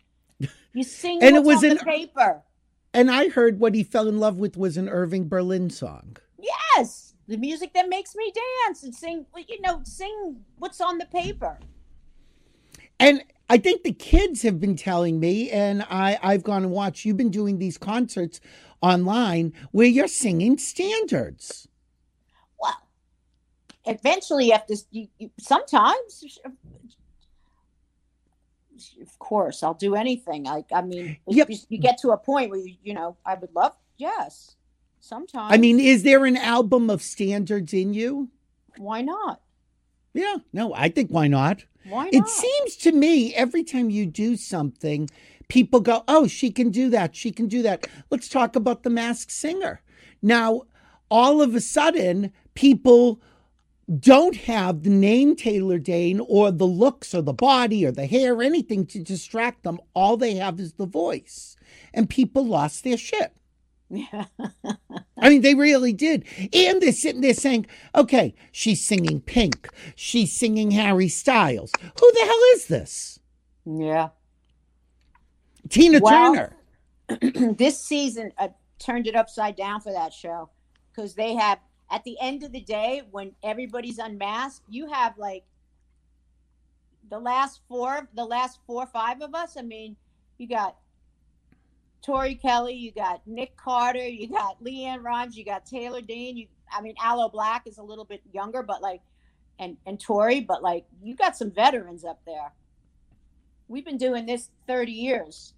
[0.73, 2.43] You sing And it was the paper.
[2.95, 6.17] And I heard what he fell in love with was an Irving Berlin song.
[6.41, 8.33] Yes, the music that makes me
[8.67, 9.27] dance and sing.
[9.35, 11.59] well, You know, sing what's on the paper.
[13.01, 17.05] And I think the kids have been telling me, and I, I've gone and watched,
[17.05, 18.41] you've been doing these concerts
[18.81, 21.69] online where you're singing standards.
[22.61, 22.75] Well,
[23.87, 24.77] eventually, you have to.
[24.91, 26.39] You, you, sometimes,
[29.01, 30.47] of course, I'll do anything.
[30.47, 31.51] I, I mean, Yep.
[31.51, 33.75] you, you get to a point where you, you know, I would love.
[33.97, 34.57] Yes,
[35.01, 35.53] sometimes.
[35.53, 38.29] I mean, is there an album of standards in you?
[38.77, 39.41] why not?
[40.15, 41.65] Yeah, no, I think why not?
[41.89, 42.15] Why not?
[42.15, 45.09] It seems to me every time you do something,
[45.49, 47.17] people go, "Oh, she can do that.
[47.17, 49.81] She can do that." Let's talk about the Masked Singer.
[50.21, 50.63] Now,
[51.11, 53.21] all of a sudden, people
[53.99, 58.35] don't have the name Taylor Dayne or the looks or the body or the hair,
[58.35, 59.81] or anything to distract them.
[59.95, 61.57] All they have is the voice,
[61.95, 63.33] and people lost their shit.
[63.91, 64.25] Yeah.
[65.19, 66.25] I mean, they really did.
[66.53, 69.69] And they're sitting there saying, okay, she's singing Pink.
[69.97, 71.73] She's singing Harry Styles.
[71.81, 73.19] Who the hell is this?
[73.65, 74.09] yeah.
[75.69, 76.57] Tina Well- Turner.
[77.57, 80.51] this season I turned it upside down for that show
[80.93, 81.59] because they have
[81.91, 85.45] at the end of the day when everybody's unmasked you have like
[87.09, 89.97] the last four the last four or five of us i mean
[90.37, 90.77] you got
[92.03, 96.47] tori kelly you got nick carter you got leann rimes you got taylor dayne you
[96.73, 99.01] i mean aloe blacc is a little bit younger but like
[99.59, 102.53] and and tori but like you got some veterans up there
[103.69, 105.55] we've been doing this 30 years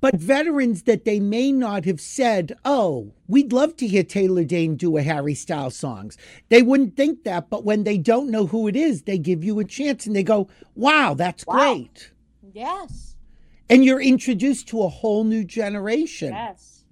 [0.00, 4.76] But veterans that they may not have said, oh, we'd love to hear Taylor Dayne
[4.76, 6.18] do a Harry Styles songs.
[6.50, 7.48] They wouldn't think that.
[7.48, 10.24] But when they don't know who it is, they give you a chance and they
[10.24, 11.80] go, wow, that's Wow.
[11.82, 12.12] great.
[12.52, 13.11] yes
[13.72, 16.32] And you're introduced to a whole new generation.
[16.32, 16.84] Yes.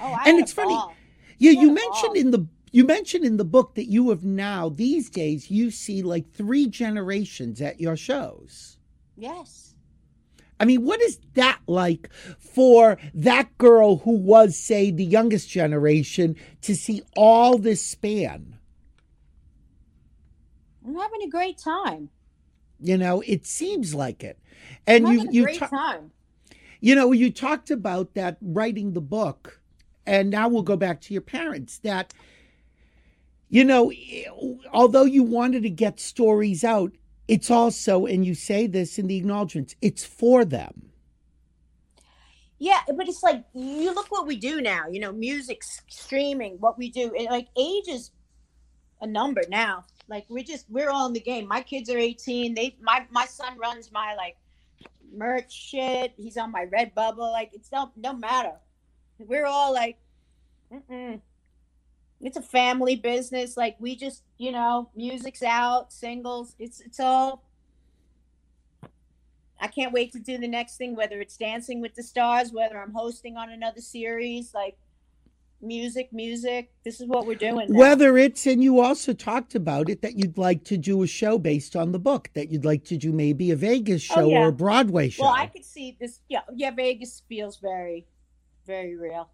[0.00, 0.94] Oh, I And it's funny, ball.
[1.38, 2.16] You you mentioned ball.
[2.16, 6.02] in the you mentioned in the book that you have now these days you see
[6.02, 8.78] like three generations at your shows.
[9.16, 9.74] Yes.
[10.58, 16.36] I mean, what is that like for that girl who was, say, the youngest generation
[16.62, 18.56] to see all this span?
[20.86, 22.08] I'm having a great time.
[22.80, 24.38] You know, it seems like it.
[24.86, 26.10] And you a you great ta- time.
[26.80, 29.60] you know, you talked about that writing the book,
[30.06, 31.78] and now we'll go back to your parents.
[31.78, 32.14] That,
[33.48, 33.92] you know,
[34.72, 36.92] although you wanted to get stories out,
[37.28, 40.90] it's also, and you say this in the acknowledgments, it's for them.
[42.58, 44.84] Yeah, but it's like you look what we do now.
[44.90, 47.12] You know, music, streaming, what we do.
[47.14, 48.12] It, like age is
[49.02, 49.84] a number now.
[50.08, 51.46] Like we're just we're all in the game.
[51.46, 52.54] My kids are 18.
[52.54, 54.36] They my my son runs my like
[55.12, 56.12] merch shit.
[56.16, 57.30] He's on my Red Bubble.
[57.30, 58.52] Like it's no no matter.
[59.18, 59.98] We're all like,
[60.72, 61.20] Mm-mm.
[62.20, 63.56] it's a family business.
[63.56, 66.54] Like we just you know, music's out, singles.
[66.58, 67.42] It's it's all
[69.58, 72.78] I can't wait to do the next thing, whether it's Dancing with the Stars, whether
[72.78, 74.76] I'm hosting on another series, like
[75.60, 76.70] music, music.
[76.84, 77.66] This is what we're doing.
[77.70, 77.78] now.
[77.78, 81.38] Whether it's, and you also talked about it, that you'd like to do a show
[81.38, 84.28] based on the book, that you'd like to do maybe a Vegas oh, show Oh,
[84.30, 84.38] yeah.
[84.40, 85.24] or a Broadway show.
[85.24, 86.20] Well, I could see this.
[86.28, 86.70] Yeah, yeah.
[86.70, 88.06] Vegas feels very,
[88.66, 89.30] very real.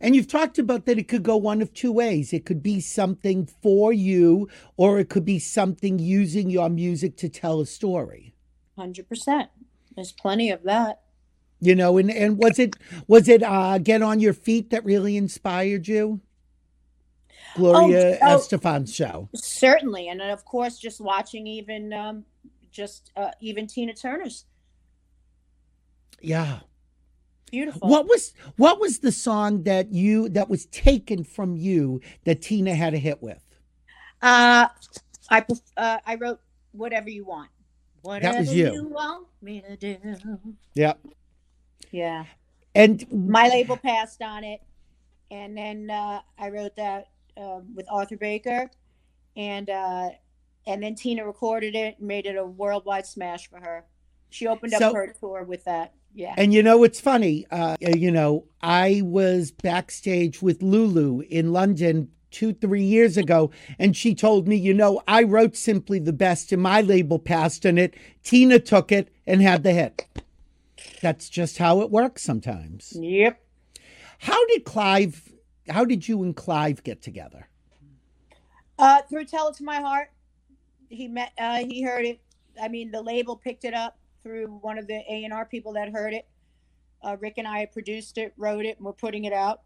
[0.00, 2.32] And you've talked about that it could go one of two ways.
[2.32, 7.28] It could be something for you, or it could be something using your music to
[7.28, 8.34] tell a story.
[8.76, 9.50] Hundred percent.
[9.96, 11.00] There's plenty of that.
[11.60, 15.16] You know, and, and was it was it uh Get on Your Feet that really
[15.16, 16.20] inspired you?
[17.54, 18.36] Gloria oh.
[18.36, 19.28] Estefan's show.
[19.34, 22.24] Certainly, and of course, just watching even, um,
[22.70, 24.44] just uh, even Tina Turner's
[26.20, 26.60] Yeah.
[27.50, 27.88] beautiful.
[27.88, 32.74] What was what was the song that you that was taken from you that Tina
[32.74, 33.42] had a hit with?
[34.22, 34.68] Uh,
[35.30, 35.44] I
[35.76, 36.40] uh, I wrote
[36.72, 37.50] whatever you want.
[38.02, 38.84] Whatever was you.
[38.88, 39.96] want me to do.
[40.74, 40.94] Yeah.
[41.90, 42.24] Yeah.
[42.74, 44.60] And My label passed on it,
[45.30, 48.70] and then uh, I wrote that uh, with Arthur Baker,
[49.36, 50.10] and uh,
[50.66, 53.84] and then Tina recorded it and made it a worldwide smash for her.
[54.30, 55.94] She opened up So- her tour with that.
[56.12, 56.34] Yeah.
[56.36, 57.46] And you know, it's funny.
[57.52, 63.96] Uh, you know, I was backstage with Lulu in London two, three years ago, and
[63.96, 67.78] she told me, you know, I wrote Simply the Best, and my label passed on
[67.78, 67.94] it.
[68.24, 70.06] Tina took it and had the hit.
[71.00, 72.92] That's just how it works sometimes.
[72.98, 73.40] Yep.
[74.18, 75.32] How did Clive,
[75.68, 77.48] how did you and Clive get together?
[78.78, 80.10] Uh, through "Tell It to My Heart,"
[80.88, 81.32] he met.
[81.38, 82.20] Uh, he heard it.
[82.60, 85.72] I mean, the label picked it up through one of the A and R people
[85.74, 86.26] that heard it.
[87.02, 89.62] Uh, Rick and I produced it, wrote it, and we're putting it out.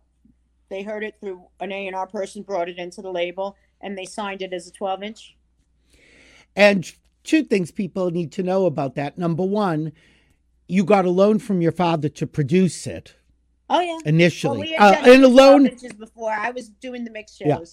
[0.69, 3.99] They heard it through an A and R person, brought it into the label, and
[3.99, 5.37] they signed it as a 12 inch.
[6.57, 6.91] And
[7.25, 9.19] two things people need to know about that.
[9.19, 9.93] Number one,
[10.69, 13.15] you got a loan from your father to produce it
[13.71, 13.93] Oh yeah.
[13.93, 14.61] Well, initially.
[14.61, 16.33] we had uh, and a 12 loan, before.
[16.33, 17.47] I was doing the mix shows.
[17.47, 17.65] Yeah.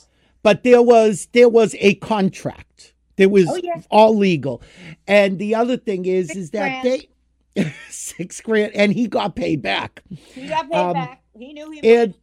[0.42, 2.94] but there was there was a contract.
[3.18, 3.82] There was Oh, yeah.
[3.92, 4.62] all legal.
[5.06, 7.10] And the other thing is Six is that they
[7.90, 10.02] six grand and he got paid back.
[10.10, 11.22] He got paid Um, back.
[11.38, 12.16] He knew he And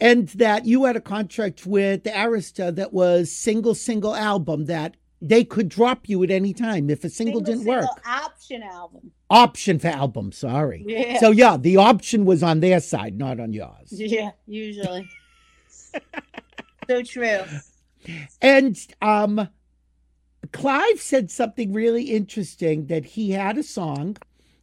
[0.00, 5.42] and that you had a contract with Arista that was single single album that they
[5.42, 7.88] could drop you at any time if a single, didn't single work.
[8.06, 9.10] option album.
[9.34, 10.84] Option for album, sorry.
[10.86, 11.18] Yeah.
[11.18, 13.90] So yeah, the option was on their side, not on yours.
[13.90, 15.08] Yeah, usually.
[16.88, 17.40] so true.
[18.40, 19.48] And um
[20.52, 24.16] Clive said something really interesting that he had a song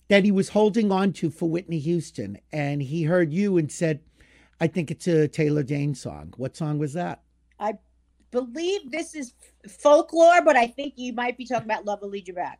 [0.07, 3.99] that he was holding on to for Whitney Houston and he heard you and said,
[4.61, 6.33] I think it's a Taylor Dayne song.
[6.37, 7.23] What song was that?
[7.59, 7.73] I
[8.31, 9.33] believe this is
[9.67, 12.59] folklore, but I think you might be talking about Love Will Lead You Back.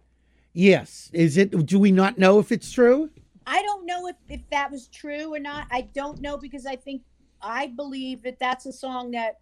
[0.54, 1.10] Yes.
[1.14, 3.10] Is it do we not know if it's true?
[3.48, 5.68] I don't know if, if that was true or not.
[5.72, 7.02] I don't know because I think
[7.42, 9.40] I believe that that's a song that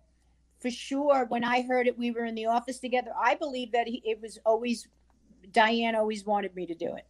[0.60, 3.12] for sure when I heard it, we were in the office together.
[3.20, 4.88] I believe that he, it was always
[5.52, 7.06] Diane always wanted me to do it.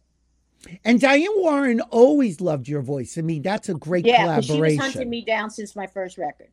[0.84, 3.16] And Diane Warren always loved your voice.
[3.16, 6.18] I mean, that's a great Yeah, 'cause she was hunting me down since my first
[6.18, 6.48] record.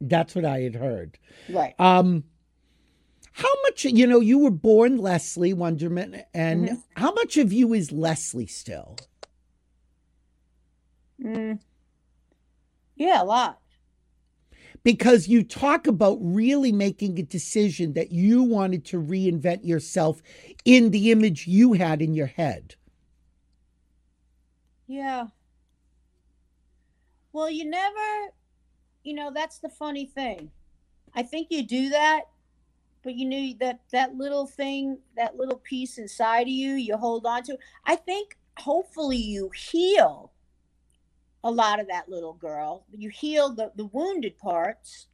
[0.00, 1.16] That's what I had heard.
[1.48, 1.74] Right.
[1.78, 2.24] Um,
[3.32, 4.20] how much you know?
[4.20, 6.74] You were born Leslie Wunderman, and Mm-hmm.
[6.96, 8.96] how much of you is Leslie still?
[11.22, 11.58] Mm.
[12.96, 13.58] Yeah, a lot.
[14.84, 20.20] Because you talk about really making a decision that you wanted to reinvent yourself
[20.64, 22.74] in the image you had in your head.
[24.88, 25.28] Yeah.
[27.32, 28.32] Well, you never,
[29.04, 30.50] you know, that's the funny thing.
[31.14, 32.22] I think you do that,
[33.02, 37.26] but you knew that that little thing, that little piece inside of you, you hold
[37.26, 37.58] on to.
[37.84, 40.32] I think hopefully you heal
[41.44, 42.86] a lot of that little girl.
[42.96, 45.06] You heal the, the wounded parts.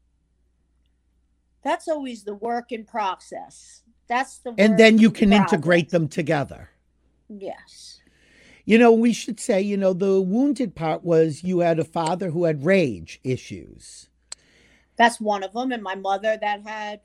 [1.62, 3.82] That's always the work in process.
[4.08, 6.70] That's the And then you can integrate them together.
[7.28, 8.00] Yes.
[8.64, 12.30] You know, we should say, you know, the wounded part was you had a father
[12.30, 14.08] who had rage issues.
[14.96, 15.72] That's one of them.
[15.72, 17.00] And my mother that had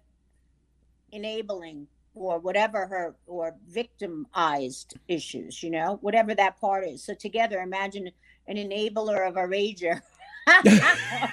[1.14, 7.03] enabling or whatever her or victimized issues, you know, whatever that part is.
[7.03, 8.11] So together, imagine
[8.47, 10.01] an enabler of a rager.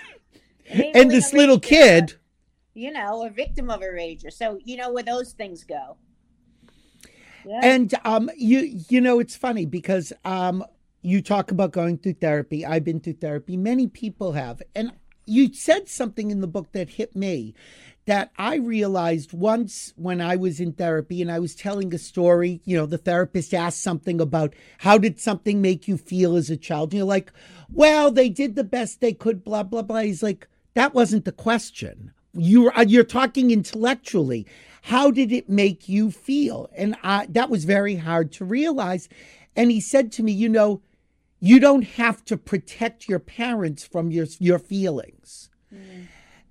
[0.72, 2.14] And this little rager, kid,
[2.74, 4.32] you know, a victim of a rager.
[4.32, 5.96] So you know where those things go.
[7.44, 7.60] Yeah.
[7.62, 10.64] And um, you you know it's funny because um,
[11.02, 12.64] you talk about going through therapy.
[12.64, 13.56] I've been through therapy.
[13.56, 14.92] Many people have, and
[15.26, 17.54] you said something in the book that hit me.
[18.10, 22.60] That I realized once when I was in therapy and I was telling a story,
[22.64, 26.56] you know, the therapist asked something about how did something make you feel as a
[26.56, 26.90] child?
[26.90, 27.32] And you're like,
[27.72, 30.00] well, they did the best they could, blah, blah, blah.
[30.00, 32.10] He's like, that wasn't the question.
[32.32, 34.44] You're, uh, you're talking intellectually.
[34.82, 36.68] How did it make you feel?
[36.76, 39.08] And I, that was very hard to realize.
[39.54, 40.82] And he said to me, you know,
[41.38, 45.48] you don't have to protect your parents from your, your feelings.
[45.72, 46.08] Mm.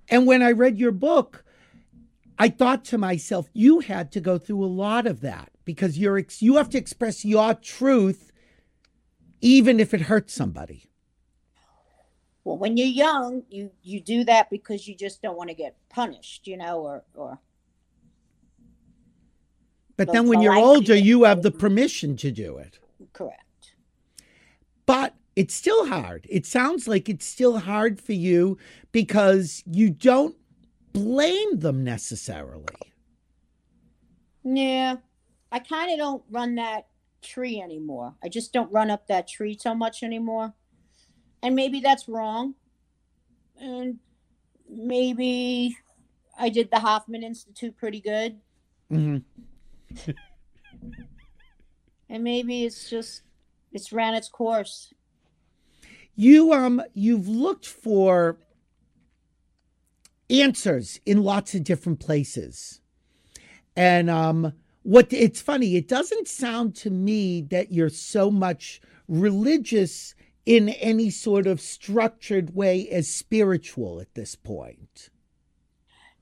[0.08, 1.44] And when I read your book,
[2.40, 6.16] I thought to myself, you had to go through a lot of that because you're
[6.16, 8.32] ex- you have to express your truth
[9.42, 10.86] even if it hurts somebody.
[12.42, 15.76] Well, when you're young, you you do that because you just don't want to get
[15.90, 17.38] punished, you know, or or
[19.98, 22.78] But But then when you're older, you have the permission to do it.
[23.12, 23.74] correct.
[24.86, 26.26] But it's still hard.
[26.30, 28.56] It sounds like it's still hard for you
[28.92, 30.36] because you don't
[30.92, 32.94] blame them necessarily.
[34.44, 34.96] Yeah,
[35.52, 36.86] I kind of don't run that
[37.22, 38.14] tree anymore.
[38.22, 40.54] I just don't run up that tree so much anymore.
[41.42, 42.54] And maybe that's wrong.
[43.60, 43.98] And
[44.68, 45.76] maybe
[46.38, 48.40] I did the Hoffman Institute pretty good.
[48.88, 49.18] hmm
[52.08, 53.22] And maybe it's just
[53.72, 54.92] it's ran its course.
[56.16, 58.38] You um you've looked for
[60.30, 62.80] answers in lots of different places.
[63.76, 64.52] And um
[64.82, 70.14] what it's funny, it doesn't sound to me that you're so much religious
[70.46, 75.10] in any sort of structured way as spiritual at this point.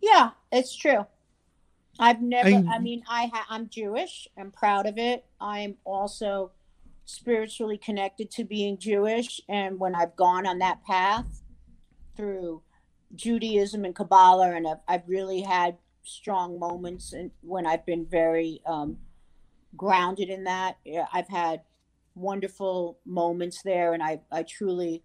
[0.01, 1.07] Yeah, it's true.
[2.01, 2.49] I've never.
[2.49, 4.29] And- I mean, I ha- I'm Jewish.
[4.37, 5.25] I'm proud of it.
[5.41, 6.53] I'm also
[7.05, 11.43] spiritually connected to being Jewish, and when I've gone on that path
[12.17, 12.63] through
[13.15, 18.61] Judaism and Kabbalah, and I've, I've really had strong moments, and when I've been very
[18.67, 18.99] um,
[19.77, 20.79] grounded in that,
[21.13, 21.63] I've had
[22.15, 25.03] wonderful moments there, and I I truly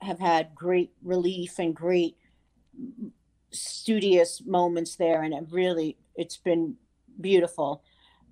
[0.00, 2.16] have had great relief and great
[3.50, 6.76] studious moments there and it really it's been
[7.20, 7.82] beautiful.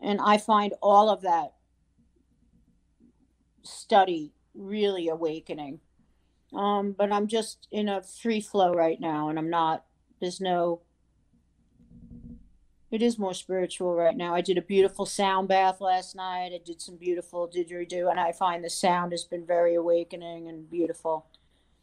[0.00, 1.54] And i find all of that
[3.62, 5.80] study really awakening
[6.54, 9.84] um but i'm just in a free flow right now and i'm not
[10.20, 10.80] there's no
[12.90, 16.60] it is more spiritual right now i did a beautiful sound bath last night i
[16.64, 21.26] did some beautiful didgeridoo and i find the sound has been very awakening and beautiful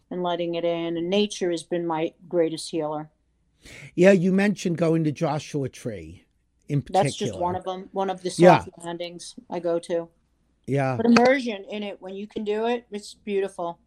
[0.09, 3.09] and letting it in and nature has been my greatest healer
[3.95, 6.25] Yeah, you mentioned going to Joshua Tree
[6.67, 7.03] in particular.
[7.03, 7.87] That's just one of them.
[7.93, 8.85] One of the soft Yeah.
[8.85, 10.09] landings I go to.
[10.67, 10.97] Yeah.
[10.97, 13.79] But immersion in it when you can do it, it's beautiful.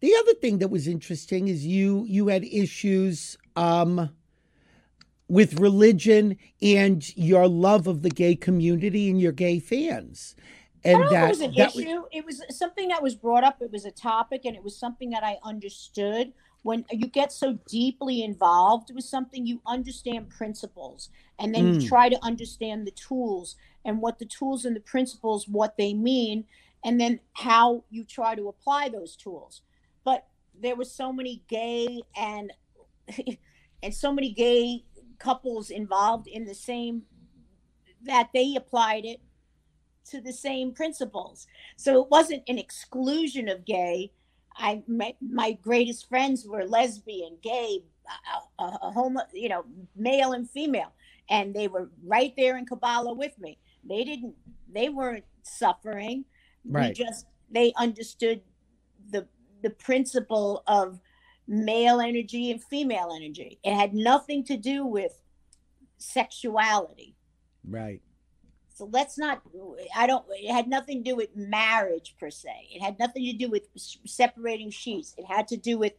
[0.00, 4.10] The other thing that was interesting is you you had issues um,
[5.28, 10.34] with religion and your love of the gay community and your gay fans,
[10.84, 12.02] and I don't know that if it was an that was- issue.
[12.12, 13.60] It was something that was brought up.
[13.60, 16.32] It was a topic, and it was something that I understood.
[16.62, 21.88] When you get so deeply involved with something, you understand principles, and then you Mm.
[21.88, 26.44] try to understand the tools and what the tools and the principles, what they mean,
[26.84, 29.62] and then how you try to apply those tools.
[30.60, 32.52] There were so many gay and
[33.82, 34.84] and so many gay
[35.18, 37.02] couples involved in the same
[38.02, 39.20] that they applied it
[40.10, 41.46] to the same principles.
[41.76, 44.12] So it wasn't an exclusion of gay.
[44.56, 47.84] I my, my greatest friends were lesbian, gay,
[48.58, 49.64] uh, uh, uh, homo, you know,
[49.96, 50.92] male and female,
[51.28, 53.58] and they were right there in Kabbalah with me.
[53.88, 54.34] They didn't.
[54.72, 56.24] They weren't suffering.
[56.64, 56.88] Right.
[56.88, 58.42] We just they understood
[59.10, 59.26] the
[59.62, 61.00] the principle of
[61.46, 63.58] male energy and female energy.
[63.64, 65.20] It had nothing to do with
[65.98, 67.16] sexuality.
[67.68, 68.00] right.
[68.72, 69.42] So let's not.
[69.94, 70.24] I don't.
[70.30, 72.68] It had nothing to do with marriage per se.
[72.74, 73.64] It had nothing to do with
[74.06, 75.14] separating sheets.
[75.18, 75.92] It had to do with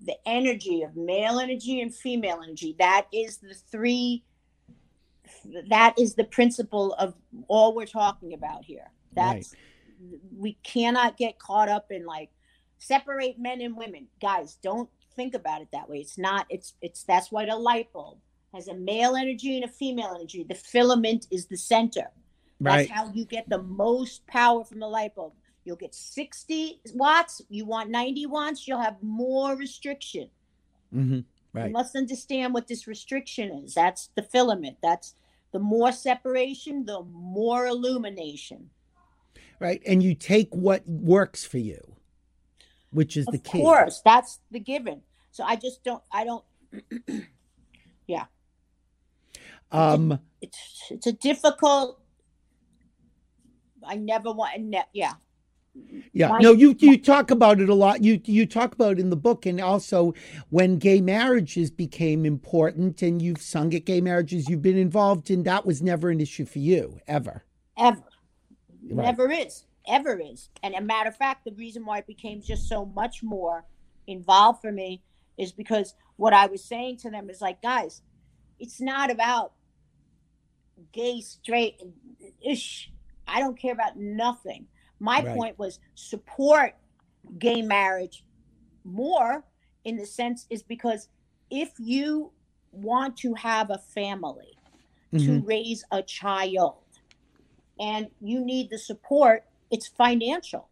[0.00, 2.74] the energy of male energy and female energy.
[2.78, 4.24] That is the three.
[5.68, 7.12] That is the principle of
[7.48, 8.90] all we're talking about here.
[9.12, 9.54] That's
[10.34, 12.30] we cannot get caught up in like
[12.82, 14.08] separate men and women.
[14.20, 15.98] Guys, don't think about it that way.
[15.98, 16.46] It's not.
[16.50, 18.18] It's it's that's why the light bulb
[18.54, 20.44] has a male energy and a female energy.
[20.48, 22.10] The filament is the center.
[22.60, 22.88] Right.
[22.88, 25.32] That's how you get the most power from the light bulb.
[25.64, 27.40] You'll get 60 watts.
[27.48, 30.28] You want 90 watts, you'll have more restriction.
[30.94, 31.20] mm-hmm.
[31.54, 31.66] Right.
[31.66, 33.74] You must understand what this restriction is.
[33.74, 34.78] That's the filament.
[34.82, 35.14] That's
[35.52, 38.70] the more separation, the more illumination.
[39.60, 39.82] Right.
[39.86, 41.96] And you take what works for you,
[42.92, 43.60] which is the case.
[43.60, 45.02] Of course, that's the given.
[45.30, 46.44] So I just don't, I don't,
[48.06, 48.24] Yeah.
[49.70, 50.58] Um, It's
[50.90, 52.00] it's a difficult.
[53.86, 54.60] I never want.
[54.60, 55.14] Ne- yeah.
[56.12, 58.04] yeah, My- no, you you talk about it a lot.
[58.04, 60.12] You you talk about it in the book, and also
[60.50, 65.42] when gay marriages became important, and you've sung at gay marriages, you've been involved in.
[65.44, 67.44] That was never an issue for you ever.
[67.78, 68.02] ever.
[68.90, 69.06] Right.
[69.06, 69.64] Never is.
[69.86, 70.48] Ever is.
[70.62, 73.64] And a matter of fact, the reason why it became just so much more
[74.06, 75.02] involved for me
[75.38, 78.02] is because what I was saying to them is like, guys,
[78.58, 79.52] it's not about
[80.92, 81.80] gay, straight,
[82.40, 82.90] ish.
[83.26, 84.68] I don't care about nothing.
[85.00, 85.34] My Right.
[85.34, 86.74] point was support
[87.38, 88.24] gay marriage
[88.84, 89.44] more
[89.84, 91.08] in the sense is because
[91.50, 92.32] if you
[92.72, 94.58] want to have a family,
[95.12, 95.46] to Mhm.
[95.46, 96.84] raise a child
[97.78, 100.68] and you need the support it's financial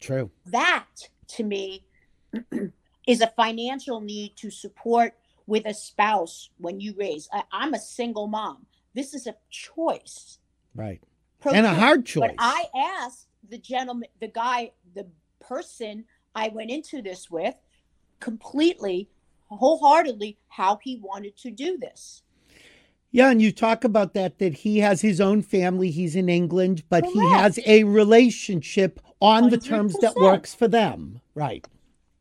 [0.00, 0.30] True.
[0.46, 0.86] that
[1.28, 1.84] to me
[3.06, 5.12] is a financial need to support
[5.46, 10.38] with a spouse when you raise I, i'm a single mom this is a choice
[10.74, 11.00] Right.
[11.40, 12.30] Pro And a hard choice.
[12.30, 15.06] but i asked the gentleman the guy the
[15.40, 16.04] person
[16.34, 17.54] i went into this with
[18.20, 19.08] completely
[19.48, 22.22] wholeheartedly how he wanted to do this
[23.12, 25.90] Yeah, and you talk about that that he has his own family.
[25.90, 31.20] He's in England, but he has a relationship on the terms that works for them.
[31.34, 31.66] Right.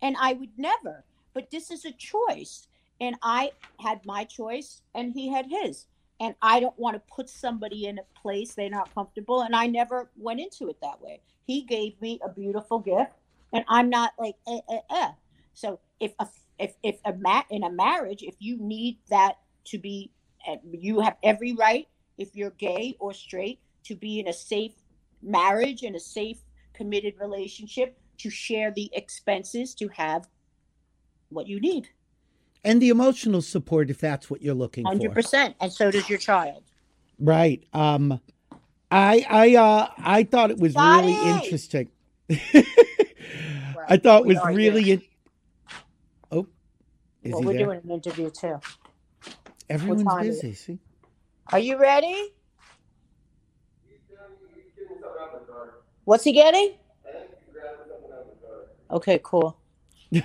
[0.01, 1.03] and I would never.
[1.33, 2.67] But this is a choice,
[3.01, 5.87] and I had my choice, and he had his,
[6.21, 9.67] and I don't want to put somebody in a place they're not comfortable, and I
[9.67, 11.19] never went into it that way.
[11.45, 13.11] He gave me a beautiful gift,
[13.51, 15.11] and I'm not like eh, eh, eh.
[15.53, 16.27] So if a
[16.59, 20.11] if if a ma- in a marriage, if you need that to be,
[20.71, 21.87] you have every right,
[22.17, 24.73] if you're gay or straight, to be in a safe
[25.21, 26.37] marriage and a safe
[26.73, 30.27] committed relationship to share the expenses to have
[31.29, 31.89] what you need
[32.63, 35.13] And the emotional support if that's what you're looking 100%
[35.49, 35.55] for.
[35.61, 36.63] and so does your child
[37.19, 37.63] Right.
[37.73, 38.19] Um
[38.91, 41.89] I I uh I thought it was really interesting.
[43.87, 45.01] I thought it was really in-
[46.31, 46.47] Oh.
[47.23, 47.65] Is well we're there?
[47.65, 48.59] doing an interview too
[49.69, 50.79] Everyone's busy, see?
[51.51, 52.29] are you ready
[56.05, 56.73] what's he getting
[58.91, 59.59] okay cool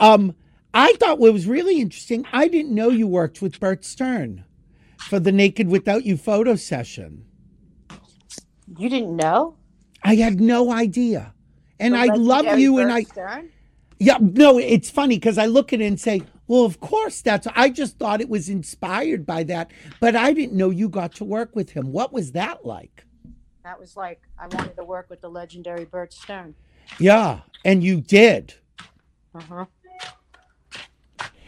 [0.00, 0.34] Um,
[0.74, 4.44] I thought what was really interesting, I didn't know you worked with Bert Stern
[4.98, 7.26] for the Naked Without You photo session.
[8.78, 9.58] you didn't know
[10.04, 11.34] I had no idea.
[11.80, 13.50] And The I love you and Bert I Stern?
[13.98, 17.46] yeah, no, it's funny because I look at it and say, well, of course that's
[17.54, 19.70] I just thought it was inspired by that,
[20.00, 21.92] but I didn't know you got to work with him.
[21.92, 23.02] What was that like?
[23.64, 26.54] that was like i wanted to work with the legendary bert stern
[27.00, 28.54] Yeah, and you did.
[29.34, 29.64] uh-huh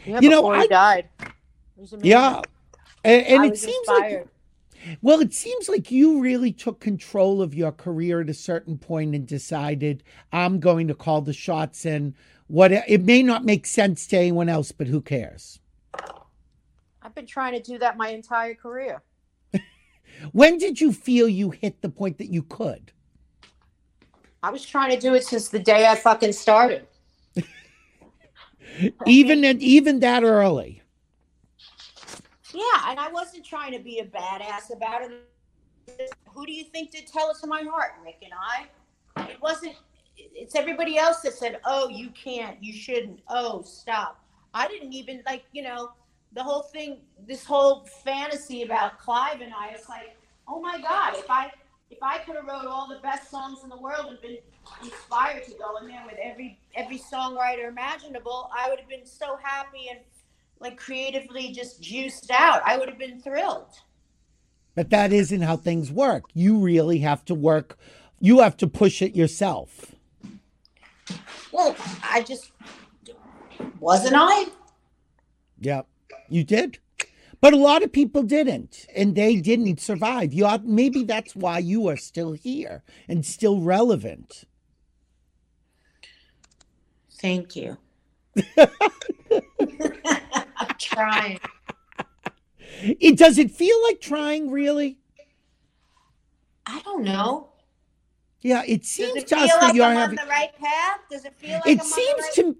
[0.04, 1.08] yeah, You know, before I- he died
[1.76, 1.94] was.
[2.02, 2.42] Yeah.
[3.04, 4.26] And, and it seems like.
[5.02, 9.14] Well, it seems like you really took control of your career at a certain point
[9.14, 12.14] and decided I'm going to call the shots and
[12.48, 15.60] what it may not make sense to anyone else, but who cares?
[17.02, 19.02] I've been trying to do that my entire career.
[20.32, 22.90] When did you feel you hit the point that you could?
[24.42, 26.86] I was trying to do it since the day I fucking started.
[29.06, 30.82] Even and even that early.
[32.52, 36.12] Yeah, and I wasn't trying to be a badass about it.
[36.34, 39.30] Who do you think did tell us to my heart, Rick and I?
[39.30, 39.74] It wasn't.
[40.34, 44.24] It's everybody else that said, "Oh, you can't, you shouldn't." Oh, stop.
[44.54, 45.90] I didn't even like, you know,
[46.32, 47.00] the whole thing.
[47.26, 49.70] This whole fantasy about Clive and I.
[49.70, 50.16] It's like,
[50.48, 51.52] oh my god, if I
[51.90, 54.38] if I could have wrote all the best songs in the world and been
[54.82, 59.38] inspired to go in there with every every songwriter imaginable, I would have been so
[59.42, 60.00] happy and
[60.60, 62.62] like creatively just juiced out.
[62.64, 63.72] I would have been thrilled.
[64.74, 66.24] But that isn't how things work.
[66.34, 67.78] You really have to work,
[68.20, 69.94] you have to push it yourself.
[71.52, 72.52] Well, I just
[73.80, 74.46] wasn't I.
[75.60, 75.82] Yeah,
[76.28, 76.78] you did.
[77.40, 80.32] But a lot of people didn't, and they didn't survive.
[80.32, 84.44] You ought, maybe that's why you are still here and still relevant.
[87.20, 87.76] Thank you.
[88.56, 88.68] I'm
[90.78, 91.38] trying.
[92.80, 94.98] It does it feel like trying really?
[96.66, 97.50] I don't know.
[98.40, 100.18] Yeah, it seems it to us that like you're I'm having.
[100.18, 101.00] on the right path?
[101.10, 102.32] Does it feel like It I'm seems right...
[102.34, 102.56] to.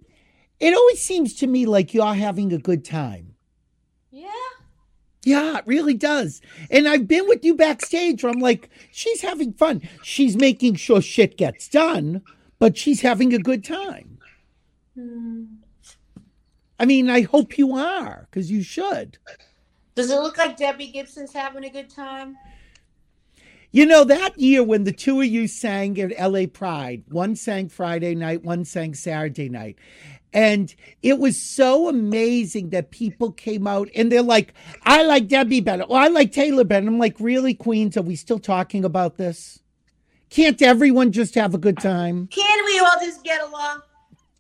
[0.61, 3.35] It always seems to me like you're having a good time.
[4.11, 4.29] Yeah.
[5.25, 6.41] Yeah, it really does.
[6.71, 9.83] And I've been with you backstage where I'm like, she's having fun.
[10.03, 12.23] She's making sure shit gets done,
[12.59, 14.19] but she's having a good time.
[14.95, 15.45] Hmm.
[16.81, 19.19] I mean, I hope you are, because you should.
[19.95, 22.37] Does it look like Debbie Gibson's having a good time?
[23.71, 27.69] You know, that year when the two of you sang at LA Pride, one sang
[27.69, 29.77] Friday night, one sang Saturday night.
[30.33, 34.55] And it was so amazing that people came out and they're like,
[34.85, 35.85] I like Debbie better.
[35.89, 36.87] Well, I like Taylor better.
[36.87, 37.97] I'm like, really, Queens?
[37.97, 39.61] Are we still talking about this?
[40.31, 42.27] Can't everyone just have a good time?
[42.29, 43.83] Can we all just get along?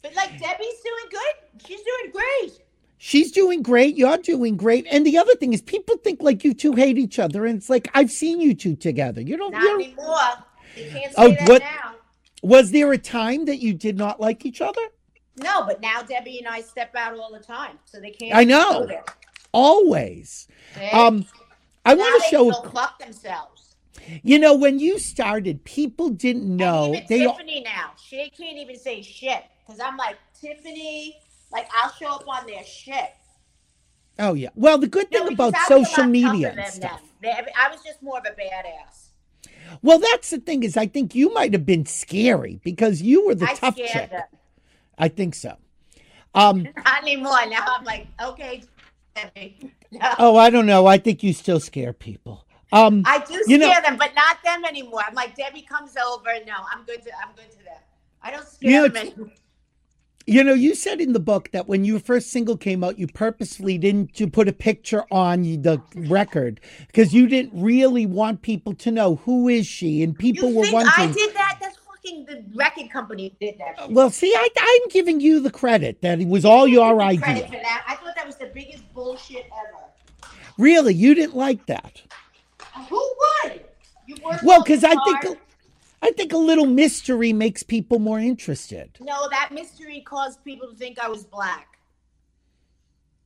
[0.02, 1.66] But like Debbie's doing good.
[1.66, 2.58] She's doing great.
[2.98, 3.96] She's doing great.
[3.96, 4.86] You're doing great.
[4.90, 7.46] And the other thing is, people think like you two hate each other.
[7.46, 9.20] And it's like, I've seen you two together.
[9.20, 10.16] You don't, Not you don't anymore.
[10.76, 11.94] You can't say Oh, that what- now.
[12.42, 14.80] was there a time that you did not like each other?
[15.36, 18.34] No, but now Debbie and I step out all the time, so they can't.
[18.34, 18.86] I know.
[18.86, 19.00] go.
[19.52, 20.48] Always.
[20.76, 20.86] See?
[20.90, 21.24] Um,
[21.84, 22.44] I want to show.
[22.46, 23.76] they show, go fuck themselves.
[24.22, 26.88] you know, when you started, people didn't And know.
[26.94, 31.16] even They, Tiffany now, she can't even say shit because I'm like Tiffany.
[31.52, 33.10] Like I'll show up on their shit.
[34.18, 34.50] oh, yeah.
[34.54, 37.02] Well, the good thing about I was a social media and stuff.
[37.20, 39.06] They- I was just more of a badass.
[39.82, 43.34] Well, that's the thing is, I think you might have been scary because you were
[43.34, 44.10] the I tough chick.
[44.10, 44.22] them.
[44.98, 45.56] I think so.
[46.34, 47.44] Um, Not anymore.
[47.46, 48.62] Now I'm like, okay,
[49.92, 50.00] No.
[50.18, 50.86] oh, I don't know.
[50.86, 52.46] I think you still scare people.
[52.72, 55.00] Um, I do scare know- them, but not them anymore.
[55.06, 56.28] I'm like, Debbie comes over.
[56.46, 57.10] No, I'm good to.
[57.22, 57.80] I'm good to them.
[58.22, 59.32] I don't scare You know, them anymore.
[60.28, 63.06] You know, you said in the book that when your first single came out, you
[63.06, 68.74] purposely didn't to put a picture on the record because you didn't really want people
[68.74, 71.08] to know who is she, and people You were think wondering.
[71.08, 71.56] I did that?
[71.62, 73.78] That's fucking the record company did that.
[73.78, 73.90] shit.
[73.90, 77.16] Well, see, I, I'm giving you the credit that it was all your Give me
[77.16, 77.84] credit for that.
[77.88, 80.30] I thought that was the biggest bullshit ever.
[80.58, 82.02] Really, you didn't like that.
[82.90, 83.14] Who
[83.44, 83.64] would?
[84.06, 85.38] You Well, because I think
[86.00, 88.96] I think a little mystery makes people more interested.
[89.00, 91.78] no, that mystery caused people to think I was black.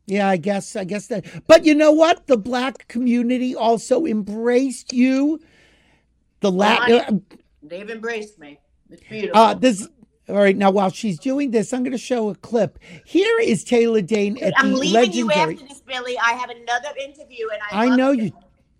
[0.06, 1.24] Yeah, I guess I guess that.
[1.46, 2.26] But you know what?
[2.26, 5.40] The black community also embraced you.
[6.40, 7.24] The Latin.
[7.62, 8.58] They've embraced me.
[8.90, 9.40] It's beautiful.
[9.40, 9.88] Uh, this.
[10.28, 12.78] All right, now while she's doing this, I'm going to show a clip.
[13.04, 16.16] Here is Taylor Dayne at I'm the leaving you after this, Billy.
[16.18, 17.86] I have another interview, and I.
[17.86, 18.32] I know you.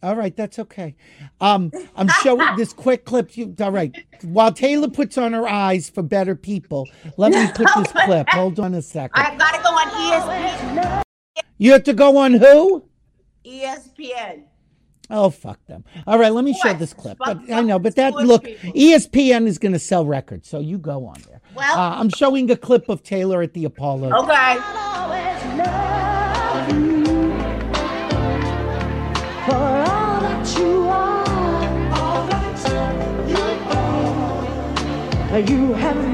[0.03, 0.97] All right, that's okay.
[1.41, 3.37] Um, I'm showing this quick clip.
[3.37, 3.95] You, all right.
[4.23, 8.29] While Taylor puts on her eyes for better people, let me put this clip.
[8.31, 9.23] Hold on a second.
[9.23, 11.03] I've got to go on ESPN.
[11.59, 12.85] You have to go on who?
[13.47, 14.45] ESPN.
[15.11, 15.85] Oh, fuck them.
[16.07, 17.19] All right, let me show this clip.
[17.19, 18.73] But I know, but that look, people.
[18.73, 21.41] ESPN is going to sell records, so you go on there.
[21.55, 24.13] Well- uh, I'm showing a clip of Taylor at the Apollo.
[24.25, 24.92] Okay.
[35.33, 35.41] You.
[35.41, 36.12] You have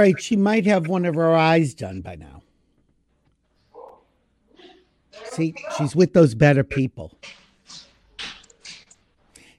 [0.00, 2.42] right, she might have one of her eyes done by now.
[5.24, 7.16] See, she's with those better people.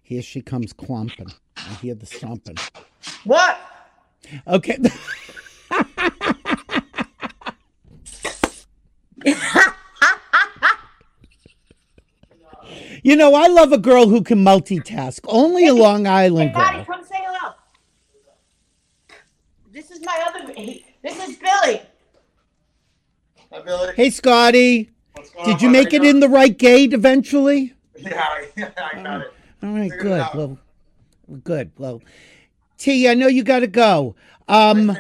[0.02, 1.32] Here she comes clumping.
[1.56, 2.58] I hear the stomping.
[3.24, 3.58] What?
[4.48, 4.78] Okay.
[13.04, 15.22] you know, I love a girl who can multitask.
[15.28, 16.86] Only a Long Island girl.
[16.86, 17.54] come say hello.
[19.72, 20.54] This is my other.
[21.02, 21.82] This is Billy.
[23.52, 23.94] Hi, Billy.
[23.96, 24.90] Hey, Scotty.
[25.14, 26.10] What's going Did on, you make it buddy?
[26.10, 27.74] in the right gate eventually?
[27.98, 28.24] Yeah,
[28.58, 29.34] I got it.
[29.64, 30.20] All right, Figured good.
[30.22, 30.36] out.
[30.36, 30.58] Well,
[31.44, 31.72] good.
[31.78, 32.02] Well,
[32.78, 34.16] T, I know you got to go.
[34.48, 34.96] Um,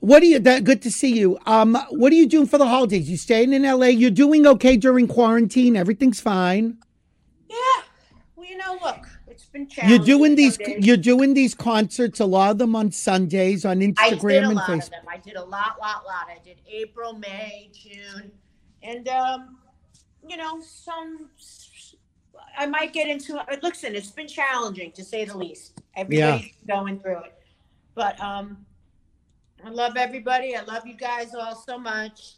[0.00, 0.38] what are you?
[0.38, 1.38] That good to see you.
[1.46, 3.08] Um, what are you doing for the holidays?
[3.08, 3.90] You staying in L.A.?
[3.90, 5.76] You're doing okay during quarantine.
[5.76, 6.78] Everything's fine.
[7.48, 7.56] Yeah.
[8.34, 9.96] Well, you know, look, it's been challenging.
[9.96, 10.56] You're doing these.
[10.56, 10.84] days.
[10.84, 12.20] You're doing these concerts.
[12.20, 14.90] A lot of them on Sundays on Instagram and Facebook.
[15.08, 16.26] I did a lot, lot, lot.
[16.28, 18.30] I did April, May, June,
[18.82, 19.58] and um,
[20.28, 21.30] you know, some.
[22.56, 23.62] I might get into it.
[23.62, 25.80] Listen, it's been challenging to say the least.
[25.96, 27.34] Everybody's going through it,
[27.94, 28.66] but um,
[29.64, 30.54] I love everybody.
[30.54, 32.34] I love you guys all so much.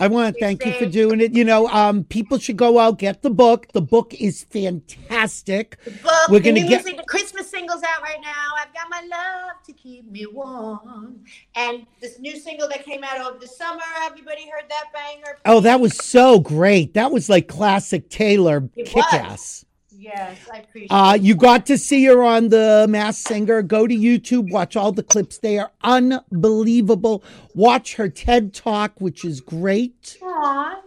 [0.00, 1.32] I want to thank you for doing it.
[1.34, 3.68] You know, um, people should go out get the book.
[3.72, 5.76] The book is fantastic.
[5.84, 8.46] The book, We're gonna new get- the Christmas singles out right now.
[8.58, 11.20] I've got my love to keep me warm,
[11.54, 13.82] and this new single that came out over the summer.
[14.02, 15.38] Everybody heard that banger?
[15.44, 16.94] Oh, that was so great.
[16.94, 19.64] That was like classic Taylor It kick ass.
[20.00, 20.88] Yes, I appreciate.
[20.90, 23.60] Uh, you got to see her on the Masked Singer.
[23.60, 25.36] Go to YouTube, watch all the clips.
[25.38, 27.22] They are unbelievable.
[27.54, 30.16] Watch her TED Talk, which is great.
[30.22, 30.80] Aw.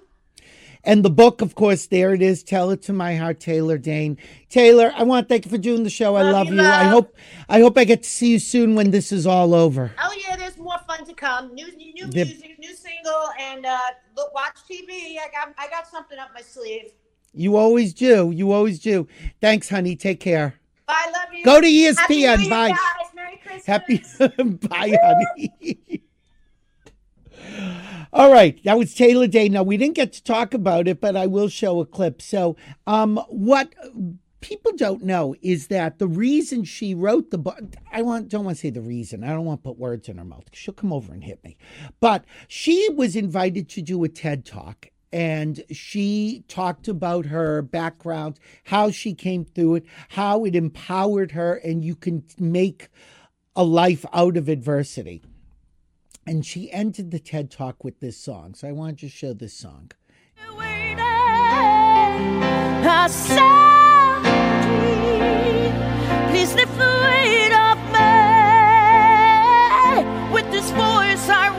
[0.83, 2.43] And the book, of course, there it is.
[2.43, 4.17] Tell it to my heart, Taylor Dayne.
[4.49, 6.15] Taylor, I want to thank you for doing the show.
[6.15, 6.67] I Love love you, you.
[6.67, 7.15] I hope
[7.47, 9.91] I hope I get to see you soon when this is all over.
[10.03, 11.53] Oh yeah, there's more fun to come.
[11.53, 13.77] New new, new The- music, new single, and uh,
[14.17, 15.17] look, watch TV.
[15.19, 16.91] I got I got something up my sleeve.
[17.33, 18.31] You always do.
[18.31, 19.07] You always do.
[19.41, 19.95] Thanks, honey.
[19.95, 20.55] Take care.
[20.85, 21.43] Bye, love you.
[21.43, 22.49] Go to E Happy ESPN.
[22.49, 22.69] Bye.
[22.69, 22.79] guys.
[23.15, 23.65] Merry Christmas.
[23.65, 24.03] Happy
[24.67, 26.03] bye, honey.
[28.13, 29.53] All right, that was Taylor Dayne.
[29.53, 32.21] Now we didn't get to talk about it, but I will show a clip.
[32.21, 32.55] So,
[32.85, 33.73] um, what
[34.39, 37.59] people don't know is that the reason she wrote the book.
[37.91, 39.23] I want don't want to say the reason.
[39.23, 40.43] I don't want to put words in her mouth.
[40.51, 41.57] She'll come over and hit me.
[41.99, 44.89] But she was invited to do a TED talk.
[45.13, 51.53] And she talked about her background, how she came through it, how it empowered her,
[51.53, 52.89] and you can make
[53.55, 55.21] a life out of adversity.
[56.25, 58.55] And she ended the TED Talk with this song.
[58.55, 59.91] So I wanted to show this song.
[66.31, 67.53] Please lift the weight
[67.93, 68.13] me.
[70.33, 71.51] With this voice, I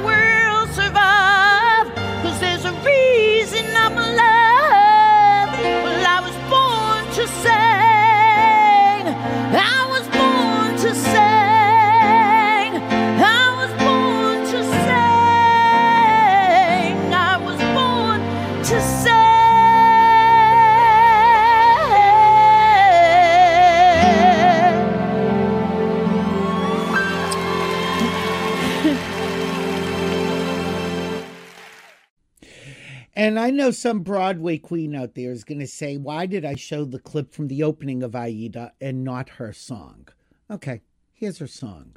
[33.25, 36.57] And I know some Broadway queen out there is going to say, why did I
[36.57, 40.09] show the clip from the opening of Aida and not her song?
[40.51, 41.97] Okay, here's her song.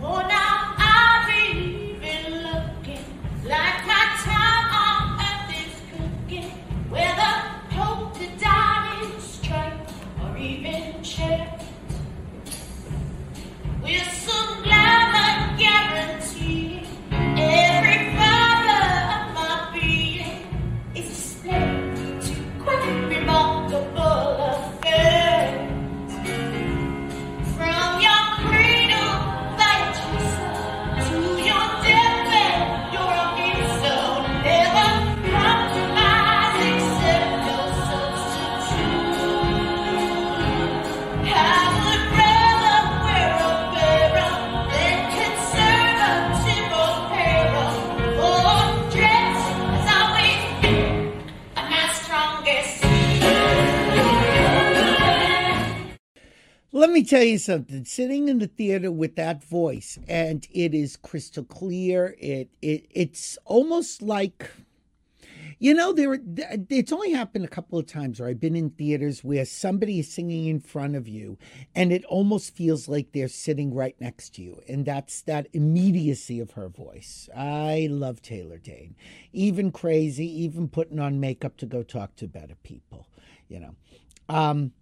[0.00, 0.22] Oh,
[15.58, 15.91] guarantee,
[57.04, 57.84] tell you something.
[57.84, 62.16] Sitting in the theater with that voice, and it is crystal clear.
[62.18, 64.50] It it it's almost like,
[65.58, 66.18] you know, there.
[66.68, 70.12] It's only happened a couple of times where I've been in theaters where somebody is
[70.12, 71.38] singing in front of you,
[71.74, 76.40] and it almost feels like they're sitting right next to you, and that's that immediacy
[76.40, 77.28] of her voice.
[77.36, 78.96] I love Taylor Dayne,
[79.32, 83.08] even crazy, even putting on makeup to go talk to better people.
[83.48, 83.74] You know.
[84.28, 84.72] Um,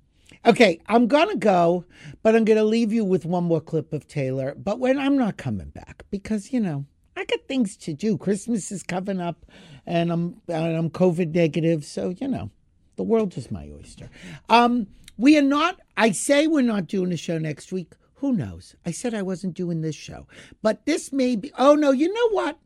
[0.47, 1.85] Okay, I'm gonna go,
[2.23, 4.55] but I'm gonna leave you with one more clip of Taylor.
[4.57, 6.87] But when I'm not coming back because you know
[7.17, 8.17] I got things to do.
[8.17, 9.45] Christmas is coming up,
[9.87, 12.51] and I'm and I'm COVID negative, so you know
[12.97, 14.09] the world is my oyster.
[14.49, 14.87] Um,
[15.19, 15.81] we are not.
[15.97, 17.93] I say we're not doing a show next week.
[18.17, 18.75] Who knows?
[18.87, 20.27] I said I wasn't doing this show,
[20.63, 21.53] but this may be.
[21.59, 22.59] Oh no, you know what?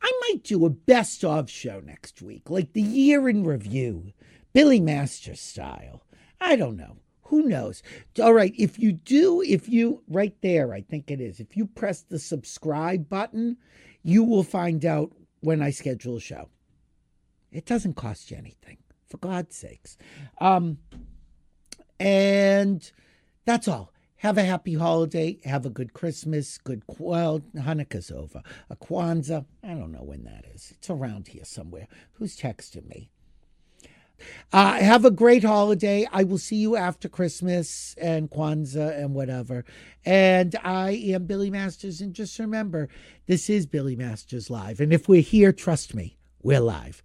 [0.00, 4.12] I might do a best of show next week, like the year in review,
[4.52, 6.02] Billy Master style.
[6.44, 6.96] I don't know.
[7.26, 7.82] Who knows?
[8.20, 11.66] All right, if you do, if you, right there, I think it is, if you
[11.66, 13.56] press the subscribe button,
[14.02, 16.48] you will find out when I schedule a show.
[17.52, 18.78] It doesn't cost you anything,
[19.08, 19.96] for God's sakes.
[20.40, 20.78] Um,
[22.00, 22.90] and
[23.44, 23.92] that's all.
[24.16, 25.38] have a happy holiday.
[25.44, 26.58] Have a good Christmas.
[26.58, 28.42] Good, well, Hanukkah's over.
[28.70, 30.72] A Kwanzaa, I don't know when that is.
[30.76, 31.88] It's around here somewhere.
[32.12, 33.10] Who's texting me?
[34.52, 36.06] Uh, have a great holiday.
[36.12, 39.64] I will see you after Christmas and Kwanzaa and whatever.
[40.04, 42.00] And I am Billy Masters.
[42.00, 42.88] And just remember,
[43.26, 44.80] this is Billy Masters Live.
[44.80, 47.02] And if we're here, trust me, we're live.